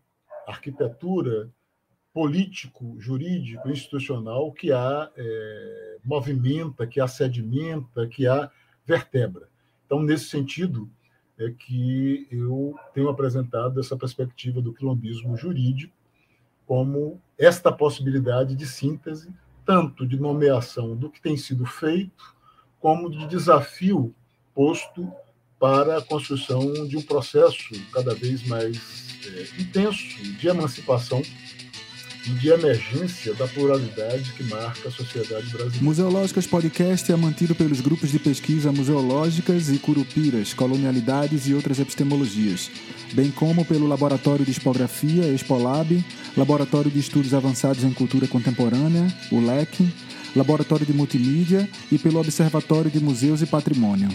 arquitetura, 0.47 1.51
político, 2.15 2.95
jurídico, 3.01 3.69
institucional 3.69 4.53
que 4.53 4.71
a 4.71 5.11
é, 5.17 5.97
movimenta, 6.05 6.87
que 6.87 7.01
a 7.01 7.09
sedimenta, 7.09 8.07
que 8.07 8.25
a 8.25 8.49
vertebra. 8.87 9.49
Então, 9.85 10.01
nesse 10.01 10.27
sentido, 10.27 10.89
é 11.37 11.51
que 11.51 12.29
eu 12.31 12.79
tenho 12.95 13.09
apresentado 13.09 13.81
essa 13.81 13.97
perspectiva 13.97 14.63
do 14.63 14.73
quilombismo 14.73 15.37
jurídico 15.37 15.93
como 16.65 17.21
esta 17.37 17.73
possibilidade 17.73 18.55
de 18.55 18.65
síntese 18.65 19.35
tanto 19.67 20.07
de 20.07 20.17
nomeação 20.17 20.95
do 20.95 21.11
que 21.11 21.21
tem 21.21 21.37
sido 21.37 21.67
feito, 21.67 22.35
como 22.79 23.11
de 23.11 23.27
desafio 23.27 24.15
posto 24.55 25.11
para 25.59 25.99
a 25.99 26.03
construção 26.03 26.87
de 26.87 26.97
um 26.97 27.03
processo 27.03 27.73
cada 27.93 28.15
vez 28.15 28.47
mais 28.47 28.77
é, 29.27 29.61
intenso 29.61 30.23
de 30.39 30.47
emancipação 30.47 31.23
de 32.33 32.49
emergência 32.49 33.35
da 33.35 33.47
pluralidade 33.47 34.33
que 34.33 34.43
marca 34.45 34.89
a 34.89 34.91
sociedade 34.91 35.47
brasileira. 35.47 35.83
Museológicas 35.83 36.47
Podcast 36.47 37.13
é 37.13 37.17
mantido 37.17 37.55
pelos 37.55 37.81
grupos 37.81 38.11
de 38.11 38.19
pesquisa 38.19 38.73
Museológicas 38.73 39.69
e 39.69 39.79
Curupiras, 39.79 40.55
Colonialidades 40.55 41.47
e 41.47 41.55
outras 41.55 41.79
epistemologias, 41.79 42.71
bem 43.13 43.31
como 43.31 43.65
pelo 43.65 43.87
Laboratório 43.87 44.45
de 44.45 44.51
Expografia, 44.51 45.33
Expolab, 45.33 46.05
Laboratório 46.37 46.91
de 46.91 46.99
Estudos 46.99 47.35
Avançados 47.35 47.85
em 47.85 47.93
Cultura 47.93 48.27
Contemporânea, 48.27 49.07
o 49.31 49.41
LEC, 49.41 49.87
Laboratório 50.35 50.87
de 50.87 50.93
Multimídia 50.93 51.69
e 51.93 51.99
pelo 51.99 52.19
Observatório 52.19 52.91
de 52.91 53.01
Museus 53.01 53.43
e 53.43 53.47
Patrimônio. 53.47 54.09